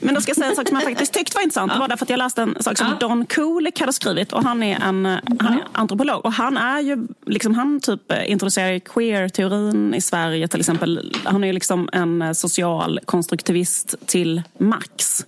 [0.00, 1.72] Men då ska jag säga en sak som jag faktiskt tyckte var intressant.
[1.72, 4.32] Det var därför att jag läste en sak som Don Kulik hade skrivit.
[4.32, 5.04] Och han är en
[5.38, 6.24] han är antropolog.
[6.24, 11.16] Och han är ju, liksom, han typ introducerar queer-teorin i Sverige till exempel.
[11.24, 15.26] Han är liksom en social konstruktivist till max.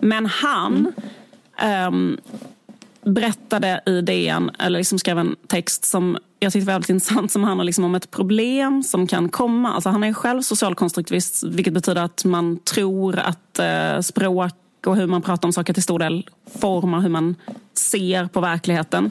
[0.00, 0.92] Men han
[1.56, 1.94] mm.
[1.94, 2.18] um,
[3.08, 7.44] berättade i DN, eller liksom skrev en text som jag tyckte var väldigt intressant som
[7.44, 9.72] handlar liksom om ett problem som kan komma.
[9.74, 14.54] Alltså han är själv socialkonstruktivist vilket betyder att man tror att eh, språk
[14.86, 16.28] och hur man pratar om saker till stor del
[16.60, 17.36] formar hur man
[17.74, 19.10] ser på verkligheten.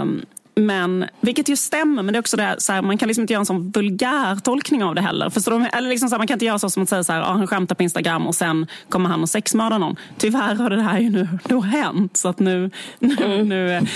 [0.00, 0.24] Um,
[0.58, 3.32] men, vilket ju stämmer, men det är också det så här, man kan liksom inte
[3.32, 5.30] göra en sån vulgär tolkning av det heller.
[5.30, 5.66] Förstår du?
[5.66, 7.32] Eller liksom så här, man kan inte göra så som att säga så här, ah,
[7.32, 9.96] han skämtar på Instagram och sen kommer han och sexmördar någon.
[10.18, 12.16] Tyvärr har det här ju nu, nu hänt.
[12.16, 13.48] Så att nu, nu, mm.
[13.48, 13.80] nu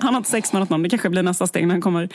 [0.00, 0.82] han har inte sexmördat någon.
[0.82, 2.08] Det kanske blir nästa steg när han kommer,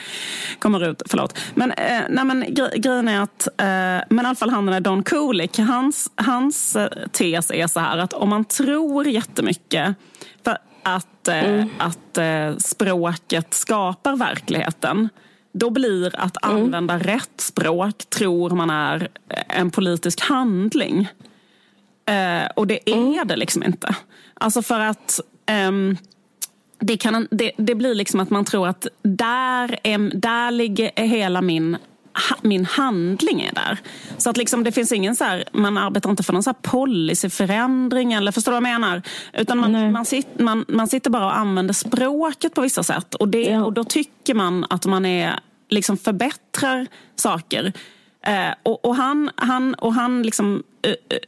[0.58, 1.02] kommer ut.
[1.06, 1.38] Förlåt.
[1.54, 4.82] Men, eh, nej, men gre grejen är att, eh, men i alla fall han den
[4.82, 9.96] Don Kulik, hans, hans eh, tes är så här att om man tror jättemycket
[10.82, 11.68] att, eh, mm.
[11.78, 15.08] att eh, språket skapar verkligheten
[15.52, 16.56] då blir att mm.
[16.56, 17.06] använda mm.
[17.06, 19.08] rätt språk, tror man är
[19.48, 21.08] en politisk handling.
[22.06, 23.28] Eh, och det är mm.
[23.28, 23.96] det liksom inte.
[24.34, 25.20] Alltså för att
[25.68, 25.96] um,
[26.78, 31.42] det, kan, det, det, blir liksom att man tror att där, är, där ligger hela
[31.42, 31.76] min
[32.42, 33.78] min handling är där.
[34.18, 36.70] Så att liksom, det finns ingen så här, man arbetar inte för någon så här
[36.70, 39.02] policyförändring eller förstår du vad jag menar?
[39.32, 43.28] Utan man, man, sit, man, man sitter bara och använder språket på vissa sätt och,
[43.28, 43.64] det, ja.
[43.64, 47.72] och då tycker man att man är, liksom förbättrar saker.
[48.26, 50.62] Eh, och, och, han, han, och han liksom,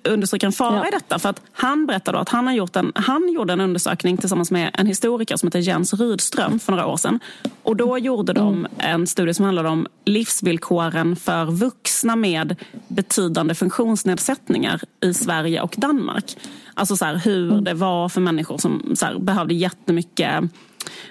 [0.08, 0.88] understryker en fara ja.
[0.88, 1.18] i detta.
[1.18, 4.50] För att han berättar då att han, har gjort en, han gjorde en undersökning tillsammans
[4.50, 7.20] med en historiker som heter Jens Rydström för några år sedan.
[7.62, 8.70] Och då gjorde de mm.
[8.78, 12.56] en studie som handlade om livsvillkoren för vuxna med
[12.88, 16.36] betydande funktionsnedsättningar i Sverige och Danmark.
[16.74, 17.64] Alltså så här, hur mm.
[17.64, 20.42] det var för människor som så här, behövde jättemycket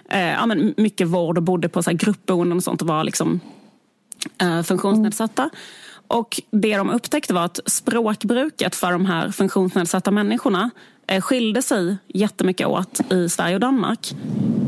[0.09, 3.03] eh, ja, men mycket vård och bodde på så här, gruppboenden och sånt och var
[3.03, 3.39] liksom,
[4.41, 5.49] eh, funktionsnedsatta.
[6.13, 10.69] Och det de upptäckte var att språkbruket för de här funktionsnedsatta människorna
[11.07, 14.15] eh, skilde sig jättemycket åt i Sverige och Danmark.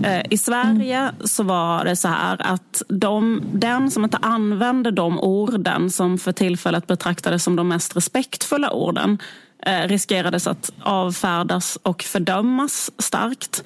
[0.03, 5.19] Eh, I Sverige så var det så här att de, den som inte använde de
[5.19, 9.17] orden som för tillfället betraktades som de mest respektfulla orden
[9.65, 13.63] riskerades att avfärdas och fördömas starkt.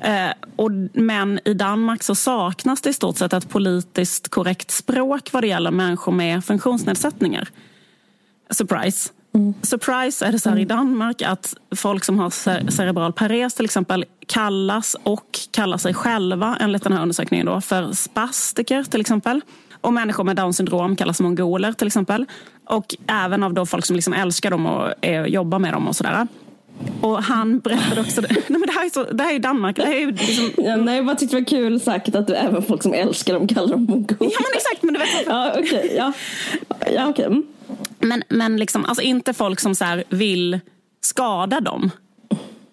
[0.00, 5.28] Eh, och, men i Danmark så saknas det i stort sett ett politiskt korrekt språk
[5.32, 7.48] vad det gäller människor med funktionsnedsättningar.
[8.50, 9.12] Surprise.
[9.34, 9.54] Mm.
[9.62, 10.62] Surprise är det så här mm.
[10.62, 12.30] i Danmark att folk som har
[12.70, 17.92] cerebral pares till exempel kallas och kallar sig själva enligt den här undersökningen då, för
[17.92, 19.40] spastiker till exempel.
[19.82, 22.26] Och människor med Downs syndrom kallas mongoler till exempel.
[22.64, 25.96] Och även av då folk som liksom älskar dem och är, jobbar med dem och
[25.96, 26.26] sådär.
[27.00, 29.76] Och han berättade också, nej men det här är, så, det här är Danmark.
[29.76, 30.50] Det här är liksom...
[30.64, 33.34] ja, nej, jag bara tyckte det var kul sagt att du, även folk som älskar
[33.34, 34.16] dem kallar dem mongoler.
[34.18, 34.82] Ja men exakt.
[34.82, 36.12] Men du vet, ja, okay, ja.
[36.94, 37.24] Ja, okay.
[37.24, 37.42] Mm.
[37.98, 40.60] Men, men liksom, alltså inte folk som så vill
[41.00, 41.90] skada dem.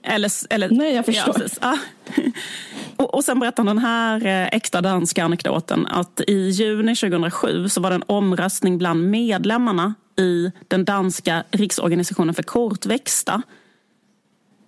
[0.10, 1.36] Eller, eller, nej, jag förstår.
[1.62, 1.78] Ja.
[2.96, 7.82] Och, och sen berättar den här eh, äkta danska anekdoten att i juni 2007 så
[7.82, 13.42] var det en omröstning bland medlemmarna i den danska riksorganisationen för kortväxta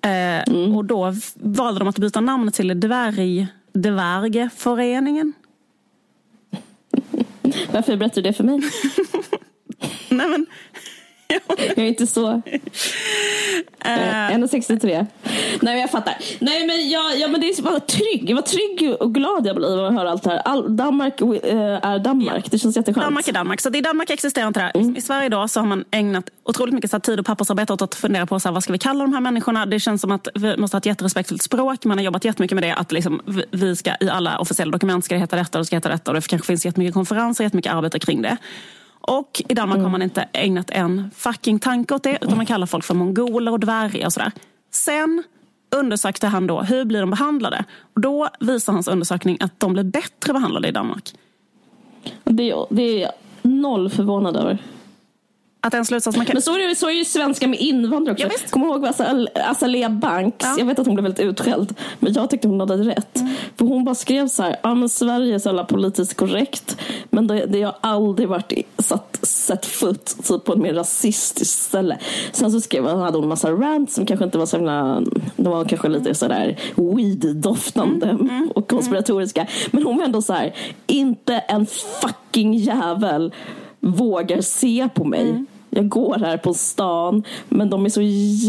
[0.04, 0.76] Eh, mm.
[0.76, 5.34] Och då valde de att byta namn till Dvärg, Dvärgeföreningen.
[7.72, 8.60] Varför berättar du det för mig?
[10.10, 10.46] Nej, men,
[11.58, 12.42] jag är inte så...
[13.86, 14.38] Uh, eh.
[14.38, 14.92] 1,63.
[14.92, 16.18] Eh, Nej men jag fattar.
[16.40, 18.30] Nej men, jag, ja, men det är bara trygg.
[18.30, 20.38] Jag var trygg och glad jag blir att höra allt det här.
[20.38, 21.30] All, Danmark uh,
[21.82, 22.42] är Danmark.
[22.46, 22.50] Ja.
[22.52, 23.06] Det känns jätteskönt.
[23.06, 23.62] Danmark är Danmark.
[23.62, 24.78] Så i Danmark existerar inte det här.
[24.78, 24.96] Mm.
[24.96, 27.96] I Sverige då så har man ägnat otroligt mycket så tid och pappersarbete åt att
[27.96, 29.66] fundera på så här, vad ska vi kalla de här människorna.
[29.66, 31.86] Det känns som att vi måste ha ett jätterespektfullt språk.
[31.86, 32.74] Man har jobbat jättemycket med det.
[32.74, 35.76] Att liksom, vi ska i alla officiella dokument ska det heta detta och det ska
[35.76, 36.12] heta detta.
[36.12, 38.38] Och det kanske finns jättemycket konferenser, jättemycket arbete kring det.
[39.02, 39.84] Och i Danmark mm.
[39.84, 43.52] har man inte ägnat en fucking tanke åt det utan man kallar folk för mongoler
[43.52, 44.32] och dvärgar och sådär.
[44.72, 45.24] Sen
[45.76, 47.66] undersökte han då hur blir de behandlade.
[47.96, 51.14] Och då visar hans undersökning att de blir bättre behandlade i Danmark.
[52.24, 53.12] Det, det är jag
[53.42, 54.58] noll förvånad över.
[55.64, 56.34] Att en slutsats man kan...
[56.34, 58.28] Men så är det, så är det svenska med invandrare också.
[58.28, 58.88] Ja, Kommer ihåg
[59.36, 60.46] Azalea Banks?
[60.46, 60.56] Ja.
[60.58, 61.76] Jag vet att hon blev väldigt utskälld.
[62.00, 63.20] Men jag tyckte hon hade rätt.
[63.20, 63.34] Mm.
[63.58, 66.78] För hon bara skrev så här, ja men Sverige är så alla politiskt korrekt.
[67.10, 71.98] Men det, det har aldrig varit satt, sett fot typ på ett mer rasistiskt ställe.
[72.32, 75.02] Sen så skrev hon, hade hon en massa rants som kanske inte var så himla,
[75.36, 78.30] de var kanske lite sådär weed-doftande mm.
[78.30, 78.52] mm.
[78.56, 79.48] och konspiratoriska.
[79.72, 80.56] Men hon var ändå så här,
[80.88, 81.66] inte en
[82.02, 83.34] fucking jävel
[83.80, 85.30] vågar se på mig.
[85.30, 85.46] Mm.
[85.74, 88.02] Jag går här på stan, men de är så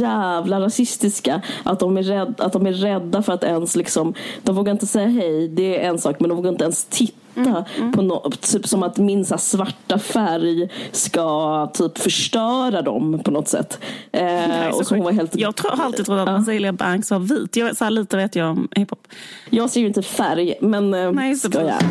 [0.03, 4.57] jävla rasistiska att de är, rädda, att de är rädda för att ens liksom, de
[4.57, 7.65] vågar inte säga hej, det är en sak, men de vågar inte ens titta Mm,
[7.79, 7.93] mm.
[7.93, 13.49] På no, typ som att min så svarta färg ska typ förstöra dem på något
[13.49, 13.79] sätt.
[14.13, 16.37] Eh, och så hon var helt, jag har alltid trott att ja.
[16.37, 17.57] Azealia Banks var vit.
[17.57, 19.09] Jag, så lite vet jag om hiphop.
[19.51, 21.83] Jag ser ju inte färg, men eh, Nej, ska jag.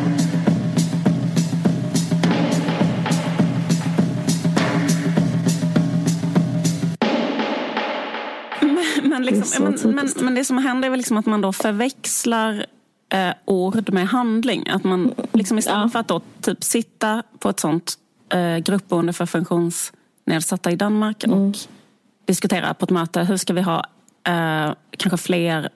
[9.24, 12.66] Men, liksom, men, men, men, det som händer är väl liksom att man då förväxlar
[13.12, 14.68] eh, ord med handling.
[14.68, 15.88] Att man liksom istället ja.
[15.88, 17.94] för att då typ sitta på ett sånt
[18.32, 21.38] eh, gruppboende för funktionsnedsatta i Danmark mm.
[21.38, 21.56] och
[22.24, 23.84] diskutera på ett möte hur ska vi ha
[24.26, 25.68] eh, kanske fler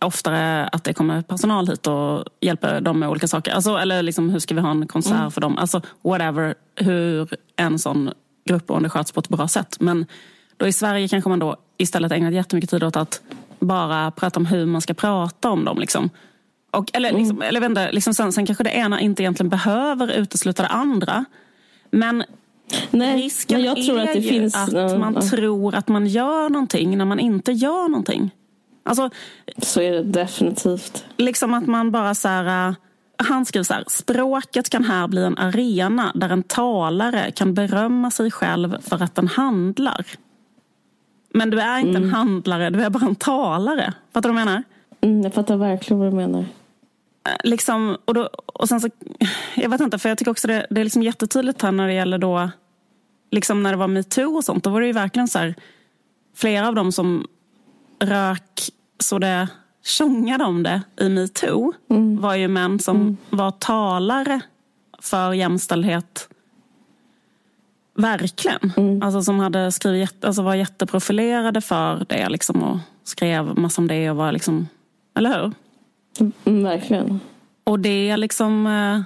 [0.00, 3.52] oftare att det kommer personal hit och hjälper dem med olika saker.
[3.52, 5.30] Alltså, eller liksom, hur ska vi ha en konsert mm.
[5.30, 5.58] för dem?
[5.58, 8.10] Alltså whatever, hur en sån
[8.48, 9.76] gruppboende sköts på ett bra sätt.
[9.80, 10.06] Men
[10.56, 13.22] då i Sverige kanske man då istället ägnat jättemycket tid åt att
[13.58, 15.78] bara prata om hur man ska prata om dem.
[15.78, 16.10] Liksom.
[16.70, 17.48] Och, eller, liksom, mm.
[17.48, 21.24] eller vända, liksom sen, sen kanske det ena inte egentligen behöver utesluta det andra.
[21.90, 22.24] Men
[22.90, 26.06] Nej, risken jag tror är att det ju finns, att man uh, tror att man
[26.06, 28.30] gör någonting när man inte gör någonting.
[28.82, 29.10] Alltså,
[29.58, 31.04] så är det definitivt.
[31.16, 32.74] Liksom att man bara så här,
[33.16, 38.10] han skriver så här, språket kan här bli en arena där en talare kan berömma
[38.10, 40.06] sig själv för att den handlar.
[41.34, 42.02] Men du är inte mm.
[42.02, 43.94] en handlare, du är bara en talare.
[44.12, 44.62] Fattar du vad jag menar?
[45.00, 46.40] Mm, jag fattar verkligen vad du menar.
[46.40, 48.88] Eh, liksom, och, då, och sen så,
[49.54, 51.94] jag vet inte, för jag tycker också det, det är liksom jättetydligt här när det
[51.94, 52.50] gäller då,
[53.30, 55.54] liksom när det var metoo och sånt, då var det ju verkligen så här,
[56.36, 57.26] flera av dem som
[58.00, 58.60] rök
[58.98, 59.48] så det
[59.84, 62.20] tjongade om det i metoo mm.
[62.20, 63.16] var ju män som mm.
[63.30, 64.40] var talare
[64.98, 66.28] för jämställdhet
[67.98, 68.72] Verkligen.
[68.76, 69.02] Mm.
[69.02, 74.10] Alltså som hade skrivit, alltså var jätteprofilerade för det liksom och skrev massor om det
[74.10, 74.68] och var liksom,
[75.14, 75.52] eller hur?
[76.44, 77.20] Mm, verkligen.
[77.64, 79.00] Och det liksom eh,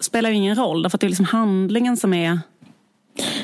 [0.00, 2.38] spelar ju ingen roll därför att det är liksom handlingen som är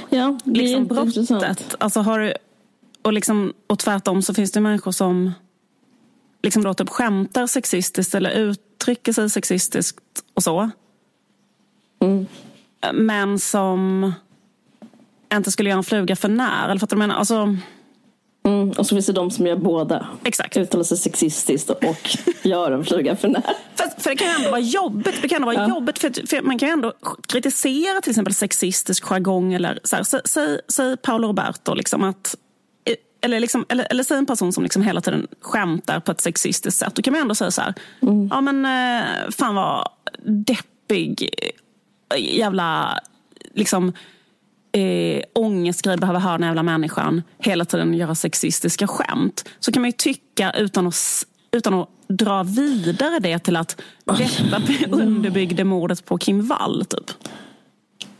[0.08, 1.74] Ja, det liksom är brottet.
[1.78, 2.34] Alltså har,
[3.02, 5.32] och, liksom, och tvärtom så finns det människor som
[6.42, 10.00] liksom då typ skämtar sexistiskt eller uttrycker sig sexistiskt
[10.34, 10.70] och så.
[12.00, 12.26] Mm.
[12.92, 14.12] Men som
[15.34, 16.68] inte skulle göra en fluga för när.
[16.68, 17.56] Eller för att menar, alltså...
[18.46, 20.06] Mm, och så finns det de som gör båda.
[20.24, 20.56] Exakt.
[20.56, 23.42] Uttalar sig sexistiskt och gör en fluga för när.
[23.74, 25.22] För, för det kan ju ändå vara jobbigt.
[25.22, 25.68] Det kan ändå vara ja.
[25.68, 26.92] jobbigt för, för, man kan ju ändå
[27.28, 29.52] kritisera till exempel sexistisk jargong.
[29.52, 32.36] Eller så här, säg, säg, säg Paolo Roberto liksom att
[33.22, 36.78] eller, liksom, eller, eller säg en person som liksom hela tiden skämtar på ett sexistiskt
[36.78, 36.94] sätt.
[36.94, 38.28] Då kan man ändå säga så här, mm.
[38.30, 39.88] ja men eh, fan vad
[40.24, 41.30] deppig
[42.18, 43.00] jävla
[43.54, 43.92] liksom
[44.72, 49.48] eh, ångestgrej behöver höra den jävla människan hela tiden göra sexistiska skämt.
[49.60, 54.62] Så kan man ju tycka utan att, utan att dra vidare det till att detta
[54.90, 56.84] underbyggde mordet på Kim Wall.
[56.84, 57.10] Typ.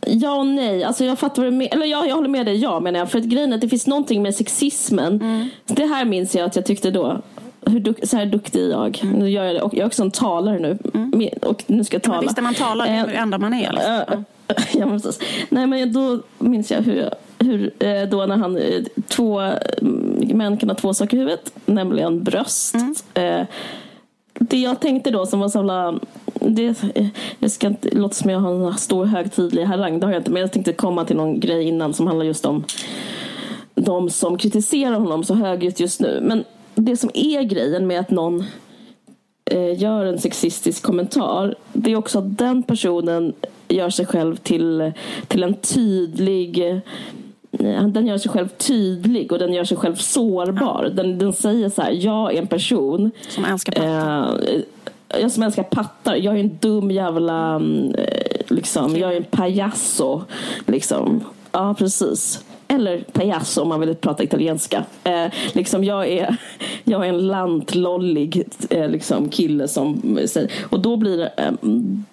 [0.05, 0.83] Ja och nej.
[0.83, 3.11] Alltså jag fattar vad du Eller jag, jag håller med dig, ja menar jag.
[3.11, 5.21] För att grejen är att det finns någonting med sexismen.
[5.21, 5.49] Mm.
[5.65, 7.21] Det här minns jag att jag tyckte då.
[7.65, 8.99] Hur duk, så här duktig är jag.
[9.03, 9.19] Mm.
[9.19, 9.61] Nu gör jag, det.
[9.61, 10.77] Och jag är också en talare nu.
[10.93, 11.29] Mm.
[11.41, 12.17] Och nu ska jag tala.
[12.17, 13.71] Ja, visst är man talar, det är det enda man är.
[13.71, 14.25] Liksom.
[14.79, 15.19] ja, men precis.
[15.49, 20.57] Nej, men då minns jag hur, hur eh, då när han, eh, två mm, män
[20.57, 22.75] kan ha två saker i huvudet, nämligen bröst.
[22.75, 23.45] Mm.
[24.33, 25.99] Det jag tänkte då som var så jävla
[26.33, 26.75] det,
[27.39, 30.31] jag ska inte låta som jag har en stor högtidlig harang, det har jag inte.
[30.31, 32.63] Men jag tänkte komma till någon grej innan som handlar just om
[33.75, 36.19] de som kritiserar honom så högljutt just nu.
[36.21, 36.43] Men
[36.75, 38.43] det som är grejen med att någon
[39.45, 43.33] eh, gör en sexistisk kommentar, det är också att den personen
[43.67, 44.91] gör sig själv till,
[45.27, 46.81] till en tydlig
[47.51, 50.91] eh, den gör sig själv tydlig och den gör sig själv sårbar.
[50.93, 54.49] Den, den säger så här, jag är en person som älskar pattar.
[54.49, 54.61] Eh,
[55.21, 56.15] jag som älskar pattar.
[56.15, 60.21] Jag är en dum jävla, mm, eh, liksom, jag är en pajasso.
[60.67, 61.23] Liksom.
[61.51, 62.43] Ja, precis.
[62.71, 64.83] Eller pajasso om man vill prata italienska.
[65.03, 66.37] Eh, liksom jag, är,
[66.83, 70.51] jag är en lantlollig eh, liksom, kille som säger...
[70.69, 71.33] Och då blir det...
[71.37, 71.51] Eh,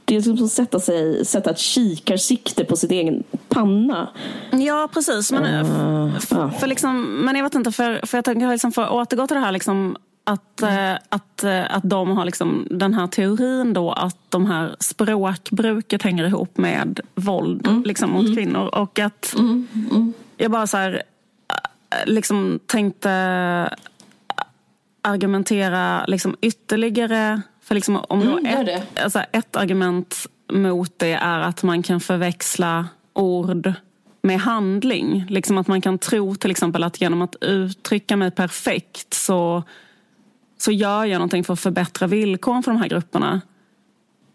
[0.04, 4.08] det är som att sätta, sig, sätta ett kikarsikte på sin egen panna.
[4.50, 5.32] Ja, precis.
[5.32, 8.82] Men, uh, för, för liksom, men jag vet inte, för, för jag tänker liksom för
[8.82, 9.96] att återgå till det här liksom,
[10.28, 10.98] att, mm.
[11.08, 16.24] att, eh, att de har liksom den här teorin då att de här språkbruket hänger
[16.24, 17.82] ihop med våld mm.
[17.82, 18.36] liksom, mot mm.
[18.36, 18.74] kvinnor.
[18.74, 19.66] Och att mm.
[19.74, 20.07] mm.
[20.38, 23.11] Jag bara så här, eh, liksom tänkte
[25.03, 27.42] argumentera liksom ytterligare.
[27.61, 32.01] För liksom om då mm, ett, alltså ett argument mot det är att man kan
[32.01, 33.72] förväxla ord
[34.22, 35.27] med handling.
[35.29, 39.62] Liksom att man kan tro till exempel att genom att uttrycka mig perfekt så
[40.59, 43.40] så gör jag någonting för att förbättra villkoren för de här grupperna.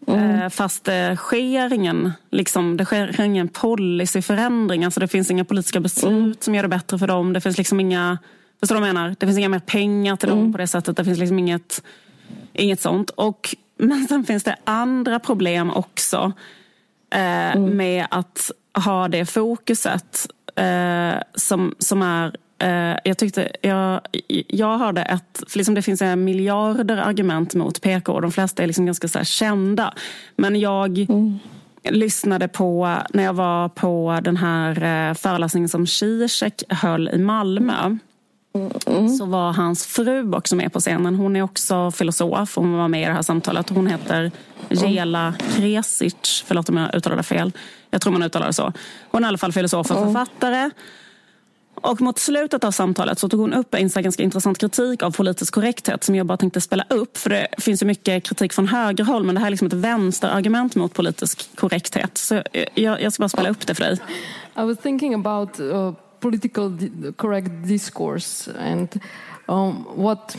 [0.06, 0.40] Mm.
[0.40, 4.84] Eh, fast det sker ingen, liksom, det sker ingen policyförändring.
[4.84, 6.34] Alltså det finns inga politiska beslut mm.
[6.40, 7.32] som gör det bättre för dem.
[7.32, 8.18] Det finns liksom inga,
[8.60, 9.16] förstår du vad jag menar?
[9.18, 10.52] Det finns inga mer pengar till dem mm.
[10.52, 10.96] på det sättet.
[10.96, 11.82] Det finns liksom inget,
[12.52, 13.10] inget sånt.
[13.10, 16.32] Och, men sen finns det andra problem också
[17.14, 17.76] eh, mm.
[17.76, 18.50] med att
[18.84, 22.36] ha det fokuset eh, som, som är
[23.04, 24.00] jag tyckte, jag,
[24.48, 28.66] jag hörde ett, för liksom det finns miljarder argument mot PK och de flesta är
[28.66, 29.94] liksom ganska så kända.
[30.36, 31.38] Men jag mm.
[31.90, 34.70] lyssnade på, när jag var på den här
[35.10, 37.96] eh, föreläsningen som Zizek höll i Malmö.
[38.86, 39.08] Mm.
[39.08, 41.14] Så var hans fru också med på scenen.
[41.14, 42.56] Hon är också filosof.
[42.56, 43.70] Hon var med i det här samtalet.
[43.70, 44.30] Hon heter
[44.68, 46.44] Jela Kresic.
[46.46, 47.52] Förlåt om jag uttalade fel.
[47.90, 48.72] Jag tror man uttalar det så.
[49.10, 50.70] Hon är i alla fall filosof och författare.
[51.84, 55.54] Och mot slutet av samtalet så tog hon upp en ganska intressant kritik av politisk
[55.54, 57.18] korrekthet som jag bara tänkte spela upp.
[57.18, 60.74] För det finns ju mycket kritik från högerhåll men det här är liksom ett vänsterargument
[60.74, 62.18] mot politisk korrekthet.
[62.18, 63.98] Så eh, jag, jag ska bara spela upp det för dig.
[64.56, 66.78] I was thinking about uh, political
[67.16, 69.00] correct discourse and
[69.46, 70.36] um, what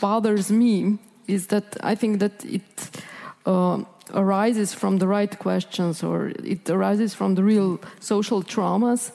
[0.00, 3.02] bothers me is that I think that it
[3.46, 3.78] uh,
[4.12, 9.10] arises from the right questions or it arises from the real social traumas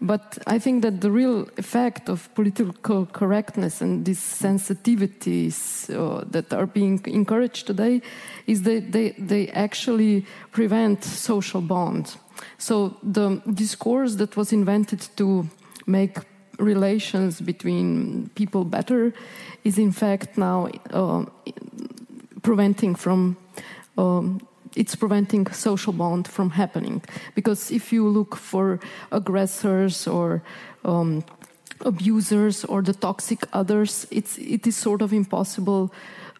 [0.00, 6.52] But I think that the real effect of political correctness and these sensitivities uh, that
[6.52, 8.02] are being encouraged today
[8.46, 12.18] is that they, they actually prevent social bonds.
[12.58, 15.48] So the discourse that was invented to
[15.86, 16.18] make
[16.58, 19.12] relations between people better
[19.64, 21.24] is in fact now uh,
[22.42, 23.36] preventing from
[23.98, 24.40] um,
[24.76, 27.02] it's preventing social bond from happening.
[27.34, 30.42] Because if you look for aggressors or
[30.84, 31.24] um,
[31.80, 35.92] abusers or the toxic others, it's, it is sort of impossible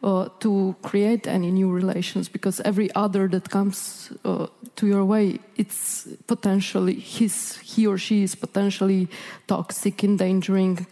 [0.04, 5.38] uh, to create any new relations because every other that comes uh, to your way
[5.56, 9.08] it's potentially his he or she is potentially
[9.46, 10.86] toxic endangering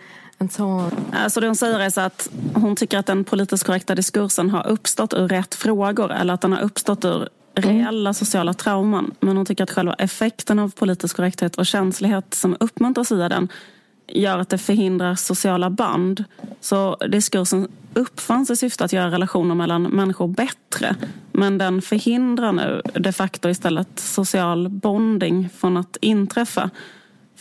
[1.13, 4.67] Alltså det hon säger är så att hon tycker att den politiskt korrekta diskursen har
[4.67, 8.15] uppstått ur rätt frågor eller att den har uppstått ur reella mm.
[8.15, 9.15] sociala trauman.
[9.21, 13.49] Men hon tycker att själva effekten av politisk korrekthet och känslighet som uppmuntras via den
[14.09, 16.25] gör att det förhindrar sociala band.
[16.61, 20.97] Så diskursen uppfanns i syfte att göra relationer mellan människor bättre.
[21.33, 26.71] Men den förhindrar nu de facto istället social bonding från att inträffa.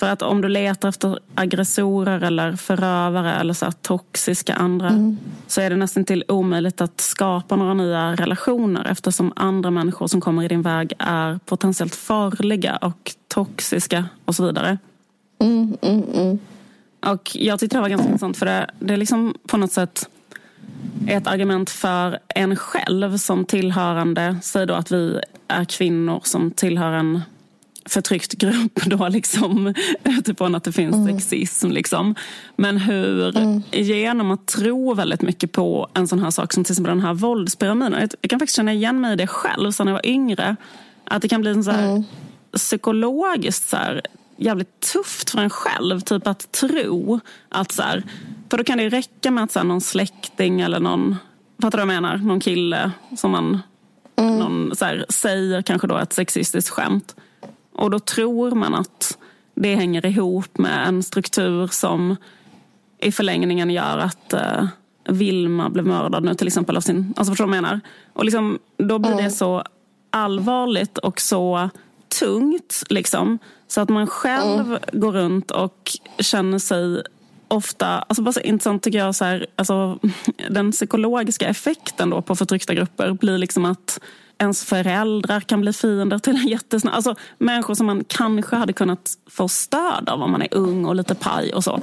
[0.02, 5.18] För att om du letar efter aggressorer eller förövare eller så toxiska andra mm.
[5.47, 10.22] så är det nästan till omöjligt att skapa några nya relationer eftersom andra människor som
[10.22, 14.78] kommer i din väg är potentiellt farliga och toxiska och så vidare.
[15.39, 16.39] Mm, mm, mm.
[17.06, 20.10] och jag tyckte det var ganska intressant för det, det är liksom på något sätt
[21.08, 26.91] ett argument för en själv som tillhörande, säg då att vi är kvinnor som tillhör
[26.91, 27.22] en
[27.86, 29.74] förtryckt grupp då liksom
[30.04, 31.20] utifrån att det finns mm.
[31.20, 31.72] sexism.
[31.72, 32.16] Liksom.
[32.56, 33.64] Men hur, mm.
[33.72, 37.14] genom att tro väldigt mycket på en sån här sak som till exempel den här
[37.14, 38.10] våldspyramiden.
[38.22, 40.56] Jag kan faktiskt känna igen mig i det själv sen jag var yngre.
[41.06, 42.04] Att det kan bli en så här, mm.
[42.54, 44.02] psykologiskt så här,
[44.38, 46.00] jävligt tufft för en själv.
[46.00, 47.20] Typ att tro
[47.50, 48.04] att så här,
[48.50, 51.16] för då kan det räcka med att så här, någon släkting eller någon,
[51.62, 52.18] fattar du vad jag menar?
[52.18, 53.60] Någon kille som man
[54.16, 54.40] mm.
[54.40, 57.16] någon, så här, säger kanske då ett sexistiskt skämt.
[57.82, 59.18] Och då tror man att
[59.56, 62.16] det hänger ihop med en struktur som
[63.00, 64.68] i förlängningen gör att uh,
[65.10, 67.14] Vilma blev mördad nu till exempel av sin...
[67.18, 67.80] Alltså förstår du vad jag menar?
[68.14, 69.24] Och liksom, då blir mm.
[69.24, 69.64] det så
[70.10, 71.70] allvarligt och så
[72.20, 73.40] tungt liksom.
[73.68, 74.80] Så att man själv mm.
[74.92, 77.04] går runt och känner sig
[77.48, 80.00] ofta, alltså bara så intressant tycker jag, så här, alltså,
[80.50, 84.00] den psykologiska effekten då på förtryckta grupper blir liksom att
[84.42, 86.96] ens föräldrar kan bli fiender till en jättesnabb...
[86.96, 90.96] Alltså människor som man kanske hade kunnat få stöd av om man är ung och
[90.96, 91.82] lite paj och så.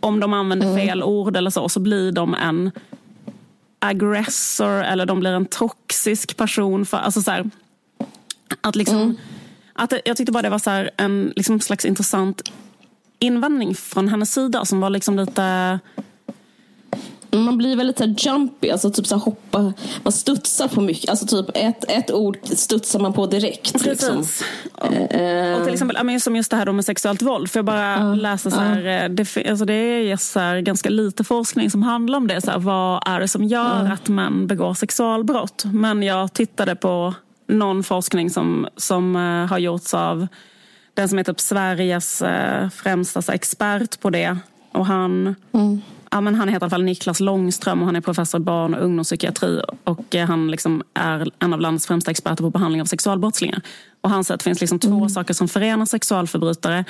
[0.00, 0.78] Om de använder mm.
[0.78, 2.70] fel ord eller så, så blir de en
[3.78, 6.86] aggressor eller de blir en toxisk person.
[6.86, 7.50] För, alltså så här,
[8.60, 9.16] att liksom, mm.
[9.72, 12.42] att jag tyckte bara det var så här, en liksom slags intressant
[13.18, 15.78] invändning från hennes sida som var liksom lite
[17.44, 19.72] man blir väldigt så jumpy, alltså typ så hoppa,
[20.02, 21.10] man studsar på mycket.
[21.10, 23.72] Alltså typ ett, ett ord studsar man på direkt.
[23.72, 23.86] Precis.
[23.86, 24.18] Liksom.
[24.72, 27.50] Och, och till exempel som just det här med sexuellt våld.
[27.50, 29.14] Får jag bara uh, läsa så här, uh.
[29.14, 32.40] det, alltså det är så här, ganska lite forskning som handlar om det.
[32.40, 33.92] Så här, vad är det som gör uh.
[33.92, 35.64] att män begår sexualbrott?
[35.64, 37.14] Men jag tittade på
[37.48, 40.26] någon forskning som, som uh, har gjorts av
[40.94, 44.38] den som är typ Sveriges uh, främsta expert på det.
[44.72, 45.82] Och han mm
[46.16, 48.74] Ja, men han heter i alla fall Niklas Långström och han är professor i barn
[48.74, 49.60] och ungdomspsykiatri.
[49.84, 53.60] Och eh, han liksom är en av landets främsta experter på behandling av sexualbrottslingar.
[54.00, 55.08] Och han säger att det finns liksom två mm.
[55.08, 56.84] saker som förenar sexualförbrytare.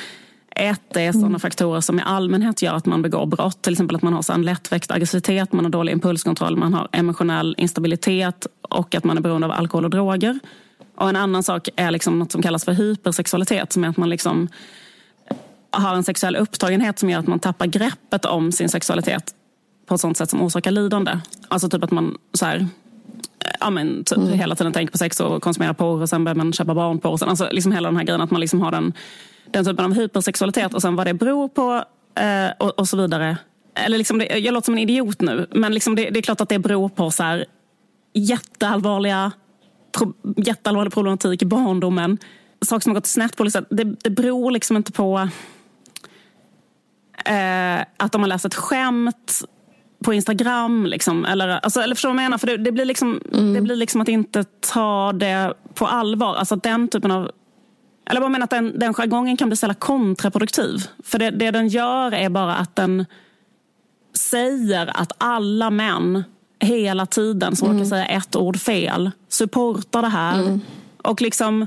[0.50, 1.40] Ett är sådana mm.
[1.40, 3.62] faktorer som i allmänhet gör att man begår brott.
[3.62, 6.88] Till exempel att man har så en lättväckt aggressivitet, man har dålig impulskontroll, man har
[6.92, 10.38] emotionell instabilitet och att man är beroende av alkohol och droger.
[10.96, 14.08] Och en annan sak är liksom något som kallas för hypersexualitet som är att man
[14.08, 14.48] liksom
[15.80, 19.34] har en sexuell upptagenhet som gör att man tappar greppet om sin sexualitet
[19.86, 21.18] på ett sånt sätt som orsakar lidande.
[21.48, 22.66] Alltså typ att man så här,
[23.60, 24.32] ja, men, typ mm.
[24.32, 27.28] hela tiden tänker på sex och konsumerar porr och sen börjar man köpa barnporr.
[27.28, 28.92] Alltså liksom hela den här grejen att man liksom har den,
[29.50, 31.84] den typen av hypersexualitet och sen vad det beror på
[32.20, 33.36] eh, och, och, så vidare.
[33.74, 36.40] Eller liksom det, jag låter som en idiot nu, men liksom det, det är klart
[36.40, 37.44] att det beror på så här,
[38.14, 39.32] jätteallvarliga,
[39.98, 42.18] pro, jätteallvarlig problematik i barndomen.
[42.64, 43.44] Saker som har gått snett på.
[43.44, 45.28] Liksom, det, det beror liksom inte på
[47.24, 49.42] eh, att de har läst ett skämt
[50.04, 50.86] på Instagram.
[50.86, 52.38] Liksom, eller, alltså, eller förstår du vad jag menar?
[52.38, 53.54] För det, det blir liksom, mm.
[53.54, 56.34] det blir liksom att inte ta det på allvar.
[56.34, 57.30] Alltså den typen av...
[58.10, 60.86] Eller jag menar att den, den jargongen kan bli så kontraproduktiv.
[61.04, 63.06] För det, det den gör är bara att den
[64.16, 66.24] säger att alla män
[66.60, 67.78] hela tiden som mm.
[67.78, 70.40] råkar säga ett ord fel supportar det här.
[70.40, 70.60] Mm.
[71.02, 71.66] Och liksom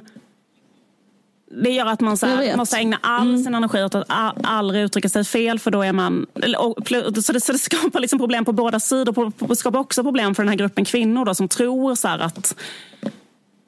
[1.51, 3.43] det gör att man så här, måste ägna all mm.
[3.43, 6.25] sin energi åt att aldrig uttrycka sig fel för då är man...
[7.21, 9.47] så, det, så det skapar liksom problem på båda sidor.
[9.47, 12.55] Det skapar också problem för den här gruppen kvinnor då, som tror så att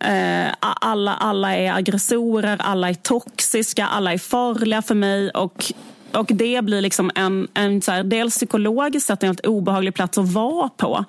[0.04, 5.30] eh, alla, alla är aggressorer, alla är toxiska, alla är farliga för mig.
[5.30, 5.74] Och,
[6.14, 10.18] och det blir liksom en, en så här, dels psykologiskt sett en helt obehaglig plats
[10.18, 11.06] att vara på.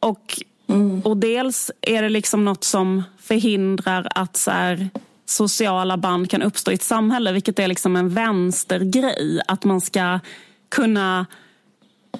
[0.00, 1.00] Och, mm.
[1.00, 4.90] och dels är det liksom något som förhindrar att så här,
[5.30, 9.40] sociala band kan uppstå i ett samhälle, vilket är liksom en vänstergrej.
[9.48, 10.20] Att man ska
[10.68, 11.26] kunna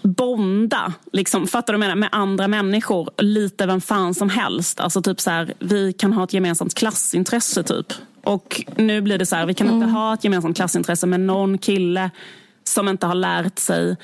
[0.03, 4.81] bonda, liksom, fattar du menar, med andra människor, lite vem fan som helst.
[4.81, 7.87] Alltså typ så här, vi kan ha ett gemensamt klassintresse typ.
[8.25, 9.83] Och nu blir det så här, vi kan mm.
[9.83, 12.11] inte ha ett gemensamt klassintresse med någon kille
[12.65, 13.97] som inte har lärt sig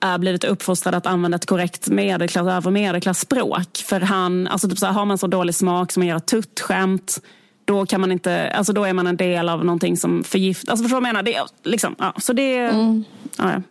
[0.00, 3.78] är blivit uppfostrad att använda ett korrekt medelklass, över medelklassspråk.
[3.84, 7.20] För han, alltså typ så här, har man så dålig smak som man gör tuttskämt
[7.64, 10.70] då kan man inte, alltså då är man en del av någonting som förgiftar.
[10.70, 11.22] Alltså förstår du vad jag menar?
[11.22, 13.04] Det, liksom, ja, så det, mm.
[13.38, 13.62] ja,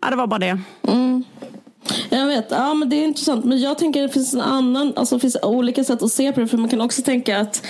[0.00, 0.60] ja, det var bara det.
[0.82, 1.24] Mm.
[2.10, 3.44] Jag vet, ja men det är intressant.
[3.44, 6.32] Men jag tänker att det finns en annan, alltså det finns olika sätt att se
[6.32, 6.48] på det.
[6.48, 7.66] För man kan också tänka att,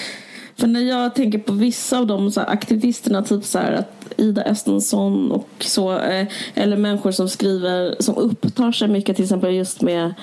[0.56, 4.42] för när jag tänker på vissa av de så aktivisterna, typ så här att Ida
[4.42, 9.82] Estensson och så, eh, eller människor som skriver, som upptar sig mycket till exempel just
[9.82, 10.14] med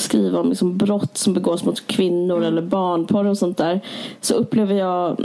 [0.00, 2.48] skriva om liksom brott som begås mot kvinnor mm.
[2.48, 3.80] eller barnporr och sånt där
[4.20, 5.20] så upplever jag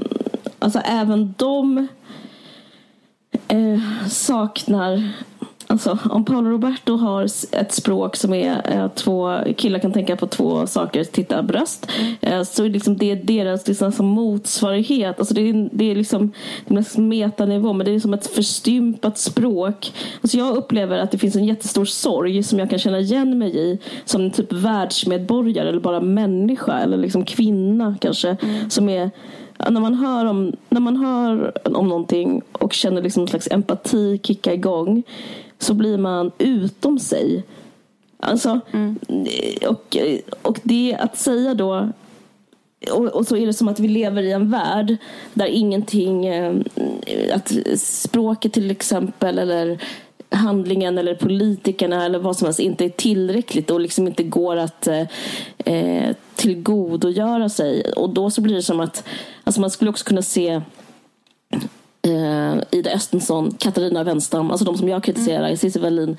[0.60, 1.88] alltså även de
[3.48, 5.10] eh, saknar
[5.68, 10.28] Alltså, om Paolo Roberto har ett språk som är eh, två killar kan tänka på
[10.28, 11.90] två saker, titta bröst.
[12.00, 12.14] Mm.
[12.22, 15.20] Eh, så är liksom det deras liksom, som motsvarighet.
[15.20, 16.32] Alltså det, är, det är liksom
[16.68, 19.94] det metanivå men det är som ett förstympat språk.
[20.22, 23.58] Alltså jag upplever att det finns en jättestor sorg som jag kan känna igen mig
[23.58, 28.38] i som typ världsmedborgare eller bara människa eller liksom kvinna kanske.
[28.42, 28.70] Mm.
[28.70, 29.12] Som är
[29.58, 34.20] när man hör om, när man hör om någonting och känner liksom en slags empati
[34.24, 35.04] kicka igång
[35.60, 37.44] så blir man utom sig.
[38.20, 39.00] Alltså, mm.
[39.68, 39.98] och,
[40.42, 41.90] och det att säga då
[42.92, 44.98] och, och, så är det som att vi lever i en värld
[45.34, 46.56] där ingenting, eh,
[47.34, 49.82] att språket till exempel eller
[50.30, 54.88] handlingen eller politikerna eller vad som helst inte är tillräckligt och liksom inte går att
[55.58, 57.92] eh, tillgodogöra sig.
[57.92, 59.04] Och då så blir det som att,
[59.44, 60.62] alltså man skulle också kunna se
[62.02, 65.58] eh, Ida Östensson, Katarina Wenstam, alltså de som jag kritiserar, mm.
[65.58, 66.18] Cissi Wallin,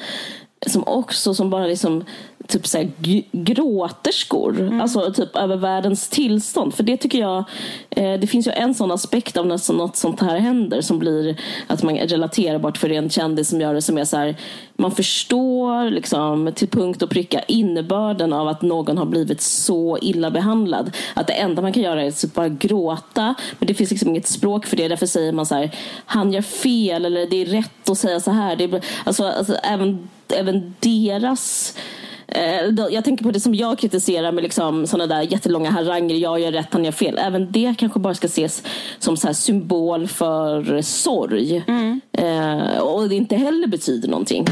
[0.67, 2.05] som också som bara liksom
[2.49, 2.91] typ så här,
[3.33, 4.61] gråterskor.
[4.61, 4.81] Mm.
[4.81, 6.75] Alltså typ över världens tillstånd.
[6.75, 7.45] För det tycker jag,
[7.91, 11.37] eh, det finns ju en sån aspekt av när något sånt här händer som blir
[11.67, 14.37] att man relaterbart för en kändis som gör det som är så här,
[14.77, 20.31] man förstår liksom till punkt och pricka innebörden av att någon har blivit så illa
[20.31, 20.97] behandlad.
[21.15, 23.35] Att det enda man kan göra är att typ bara gråta.
[23.59, 24.89] Men det finns liksom inget språk för det.
[24.89, 25.71] Därför säger man så här,
[26.07, 28.57] han gör fel eller det är rätt att säga så här.
[28.57, 31.75] Det är, alltså, alltså även, även deras
[32.29, 36.15] Eh, jag tänker på det som jag kritiserar med liksom sådana där jättelånga haranger.
[36.15, 37.19] Jag gör rätt, han gör fel.
[37.19, 38.63] Även det kanske bara ska ses
[38.99, 41.65] som så symbol för sorg.
[41.67, 42.01] Mm.
[42.13, 44.45] Eh, och det inte heller betyder någonting.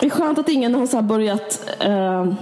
[0.00, 2.32] Det är skönt att ingen har så börjat eh,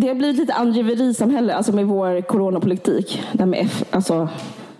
[0.00, 3.22] det har blivit lite angiverisamhälle, alltså med vår coronapolitik.
[3.32, 4.28] Det med F, alltså,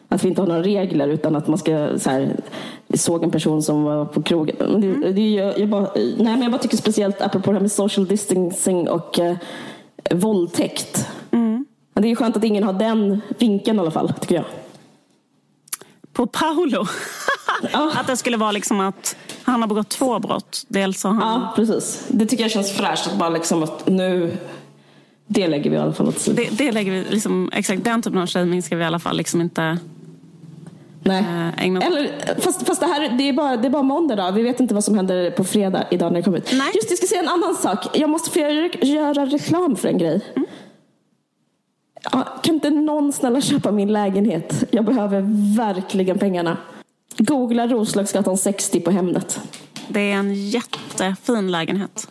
[0.09, 2.37] att vi inte har några regler utan att man ska så här,
[2.87, 4.57] vi såg en person som var på krogen.
[4.59, 5.15] Det, mm.
[5.15, 8.07] det, jag, jag, bara, nej, men jag bara tycker speciellt apropå det här med social
[8.07, 9.37] distancing och eh,
[10.11, 11.09] våldtäkt.
[11.31, 11.67] Mm.
[11.95, 14.45] Det är skönt att ingen har den vinkeln i alla fall, tycker jag.
[16.13, 16.87] På Paolo?
[17.73, 20.65] Att det skulle vara liksom att han har begått två brott.
[20.69, 21.21] Dels har han...
[21.21, 22.07] Ja, precis.
[22.09, 23.07] Det tycker jag känns fräscht.
[23.07, 24.37] Att bara liksom att nu
[25.33, 26.45] det lägger vi i alla fall åt sidan.
[26.51, 29.17] Det, det lägger vi, liksom, exakt den typen av shaming ska vi i alla fall
[29.17, 29.79] liksom inte
[31.03, 31.25] Nej.
[31.57, 34.31] Äh, Eller, fast, fast det här det är, bara, det är bara måndag då.
[34.31, 36.53] Vi vet inte vad som händer på fredag idag när det kommer ut.
[36.53, 36.71] Nej.
[36.75, 37.99] Just jag ska säga en annan sak.
[37.99, 40.21] Jag måste få göra reklam för en grej.
[40.37, 40.49] Mm.
[42.13, 44.65] Ja, kan inte någon snälla köpa min lägenhet?
[44.71, 45.21] Jag behöver
[45.57, 46.57] verkligen pengarna.
[47.19, 49.41] Googla Roslagsgatan 60 på Hemnet.
[49.89, 52.09] Det är en jättefin lägenhet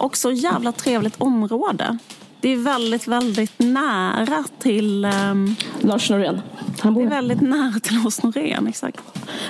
[0.00, 1.98] också jävla trevligt område.
[2.40, 5.04] Det är väldigt, väldigt nära till...
[5.04, 6.40] Um, Lars Norén.
[6.80, 7.02] Han bor.
[7.02, 9.00] Det är väldigt nära till Lars Norén, exakt.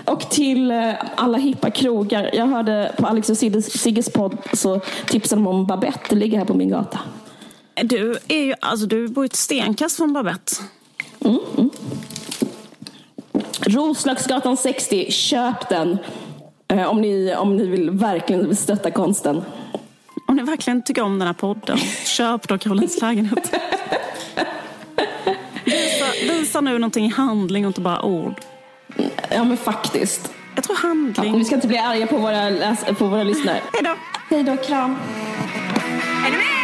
[0.05, 2.31] Och till uh, alla hippa krogar.
[2.33, 6.01] Jag hörde på Alex och Sigges podd så tipsade de om Babette.
[6.09, 6.99] Det ligger här på min gata.
[7.83, 10.53] Du, är ju, alltså, du bor ett stenkast från Babette.
[11.21, 11.71] Mm, mm.
[13.61, 15.99] Roslagsgatan 60, köp den.
[16.73, 19.43] Uh, om, ni, om ni vill verkligen stötta konsten.
[20.51, 23.55] Ni verkligen tycker om den här podden, köp då Karolins lägenhet.
[25.65, 28.35] Visa, visa nu någonting i handling och inte bara ord.
[29.31, 30.33] Ja men faktiskt.
[30.55, 31.33] Jag tror handling.
[31.33, 33.61] Ja, vi ska inte bli arga på våra, på våra lyssnare.
[33.73, 33.97] Hej då.
[34.31, 34.97] Hej då, kram.
[36.27, 36.61] Är du med?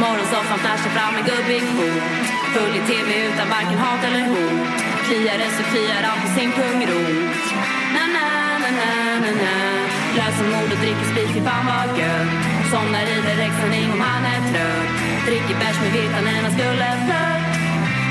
[0.00, 5.50] Morgonsoffan flashar fram en gubbig fot Full i tv utan varken hat eller hot Kliar
[5.56, 7.52] så kliar han på sin pungrot
[7.94, 9.79] Na, na, na, na, na, na
[10.16, 12.30] Läser mord och dricker sprit, fy fan vad gött.
[12.70, 14.90] Somnar i direkt direktsändning om han är trött.
[15.26, 17.52] Dricker bärs med viltan när man skulle flört.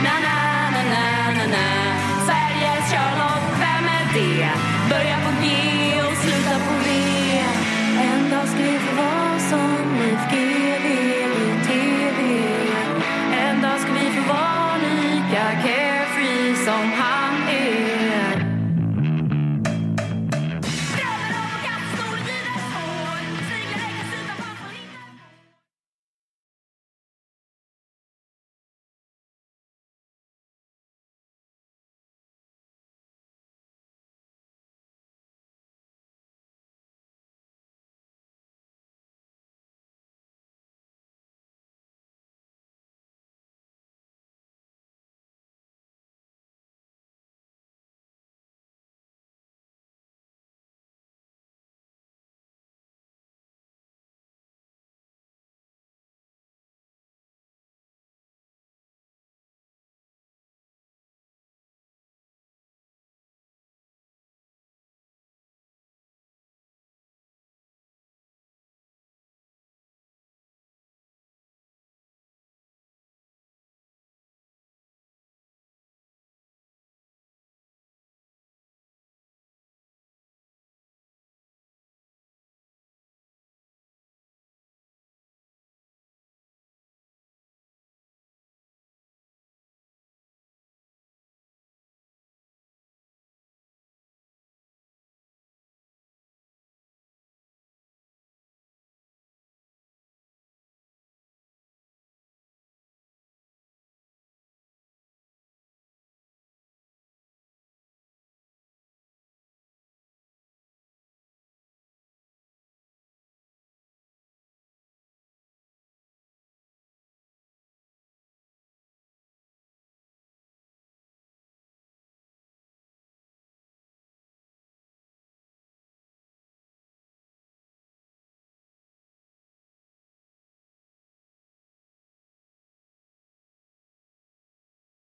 [0.05, 0.35] Na, na,
[0.73, 1.05] na, na,
[1.37, 1.67] na, na.
[2.27, 4.49] Sveriges Sherlock, vem är det?
[4.91, 5.47] Börjar på G
[6.07, 6.89] och slutar på V.
[8.07, 10.87] En dag skrev vi vad som Leif GW
[11.43, 12.19] i TV.
[13.43, 17.18] En dag ska vi få vara lika carefree som han.